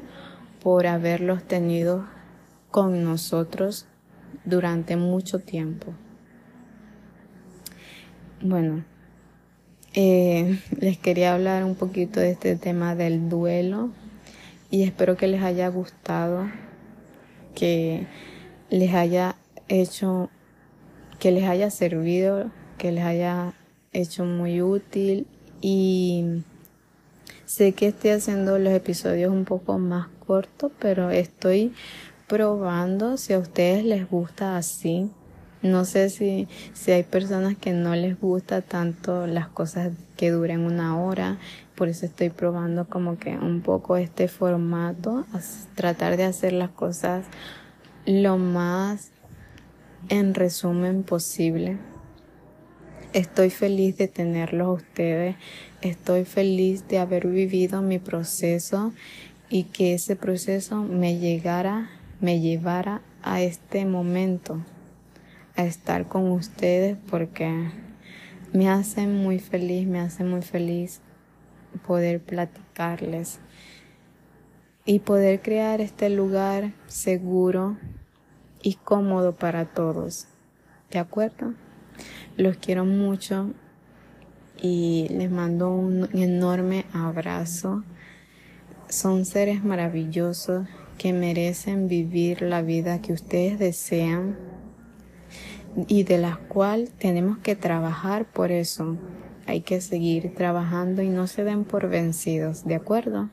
por 0.63 0.87
haberlos 0.87 1.45
tenido 1.45 2.07
con 2.71 3.05
nosotros 3.05 3.87
durante 4.45 4.97
mucho 4.97 5.39
tiempo. 5.39 5.95
Bueno, 8.41 8.85
eh, 9.95 10.61
les 10.79 10.99
quería 10.99 11.35
hablar 11.35 11.65
un 11.65 11.75
poquito 11.75 12.21
de 12.21 12.31
este 12.31 12.57
tema 12.57 12.95
del 12.95 13.29
duelo 13.29 13.91
y 14.71 14.83
espero 14.83 15.17
que 15.17 15.27
les 15.27 15.43
haya 15.43 15.69
gustado, 15.69 16.51
que 17.55 18.07
les 18.71 18.95
haya 18.95 19.37
hecho, 19.69 20.31
que 21.19 21.31
les 21.31 21.45
haya 21.45 21.71
servido, 21.71 22.51
que 22.77 22.93
les 22.93 23.05
haya 23.05 23.55
hecho 23.93 24.25
muy 24.25 24.61
útil 24.61 25.27
y 25.61 26.43
sé 27.47 27.73
que 27.73 27.89
estoy 27.89 28.11
haciendo 28.11 28.59
los 28.59 28.73
episodios 28.73 29.33
un 29.33 29.45
poco 29.45 29.79
más 29.79 30.09
cortos, 30.27 30.71
pero 30.79 31.11
estoy 31.11 31.73
probando. 32.27 33.17
Si 33.17 33.33
a 33.33 33.39
ustedes 33.39 33.85
les 33.85 34.09
gusta 34.09 34.59
así 34.59 35.11
no 35.63 35.85
sé 35.85 36.09
si, 36.09 36.47
si 36.73 36.93
hay 36.93 37.03
personas 37.03 37.57
que 37.57 37.73
no 37.73 37.95
les 37.97 38.19
gusta 38.21 38.63
tanto 38.63 39.27
las 39.27 39.49
cosas 39.49 39.93
que 40.17 40.31
duren 40.31 40.61
una 40.61 41.01
hora, 41.01 41.39
por 41.75 41.89
eso 41.89 42.07
estoy 42.07 42.31
probando 42.31 42.89
como 42.89 43.19
que 43.19 43.37
un 43.37 43.61
poco 43.61 43.97
este 43.97 44.29
formato, 44.29 45.27
tratar 45.75 46.17
de 46.17 46.25
hacer 46.25 46.53
las 46.53 46.71
cosas 46.71 47.25
lo 48.07 48.39
más 48.39 49.11
en 50.09 50.35
resumen 50.35 51.03
posible. 51.03 51.77
Estoy 53.13 53.51
feliz 53.51 53.97
de 53.97 54.07
tenerlos 54.07 54.67
a 54.67 54.71
ustedes, 54.71 55.37
estoy 55.81 56.25
feliz 56.25 56.87
de 56.89 56.99
haber 56.99 57.27
vivido 57.27 57.83
mi 57.83 57.99
proceso 57.99 58.93
y 59.49 59.65
que 59.65 59.95
ese 59.95 60.15
proceso 60.15 60.83
me 60.83 61.19
llegara, 61.19 61.91
me 62.21 62.39
llevara 62.41 63.01
a 63.23 63.41
este 63.43 63.87
momento 63.87 64.63
estar 65.65 66.09
con 66.09 66.31
ustedes 66.31 66.97
porque 67.11 67.71
me 68.53 68.69
hace 68.69 69.07
muy 69.07 69.39
feliz, 69.39 69.87
me 69.87 70.01
hace 70.01 70.25
muy 70.25 70.43
feliz 70.43 71.01
poder 71.87 72.21
platicarles 72.21 73.41
y 74.85 75.01
poder 75.01 75.43
crear 75.43 75.81
este 75.81 76.09
lugar 76.09 76.73
seguro 76.87 77.77
y 78.63 78.75
cómodo 78.75 79.37
para 79.37 79.67
todos. 79.67 80.29
¿De 80.91 80.99
acuerdo? 80.99 81.53
Los 82.37 82.57
quiero 82.57 82.85
mucho 82.85 83.53
y 84.61 85.09
les 85.11 85.31
mando 85.31 85.71
un 85.71 86.09
enorme 86.17 86.87
abrazo. 86.93 87.85
Son 88.89 89.25
seres 89.27 89.63
maravillosos 89.63 90.67
que 90.97 91.13
merecen 91.13 91.89
vivir 91.89 92.43
la 92.43 92.63
vida 92.63 93.03
que 93.03 93.13
ustedes 93.13 93.59
desean 93.59 94.37
y 95.87 96.05
de 96.05 96.19
la 96.19 96.37
cual 96.49 96.91
tenemos 96.99 97.39
que 97.39 97.57
trabajar 97.57 98.27
por 98.27 98.51
eso. 98.53 98.97
Hay 99.47 99.61
que 99.63 99.81
seguir 99.81 100.35
trabajando 100.35 101.03
y 101.03 101.09
no 101.09 101.27
se 101.27 101.45
den 101.45 101.65
por 101.65 101.89
vencidos, 101.89 102.65
¿de 102.65 102.75
acuerdo? 102.75 103.31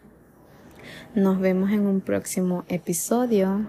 Nos 1.14 1.40
vemos 1.40 1.72
en 1.72 1.88
un 1.88 2.02
próximo 2.02 2.64
episodio. 2.68 3.68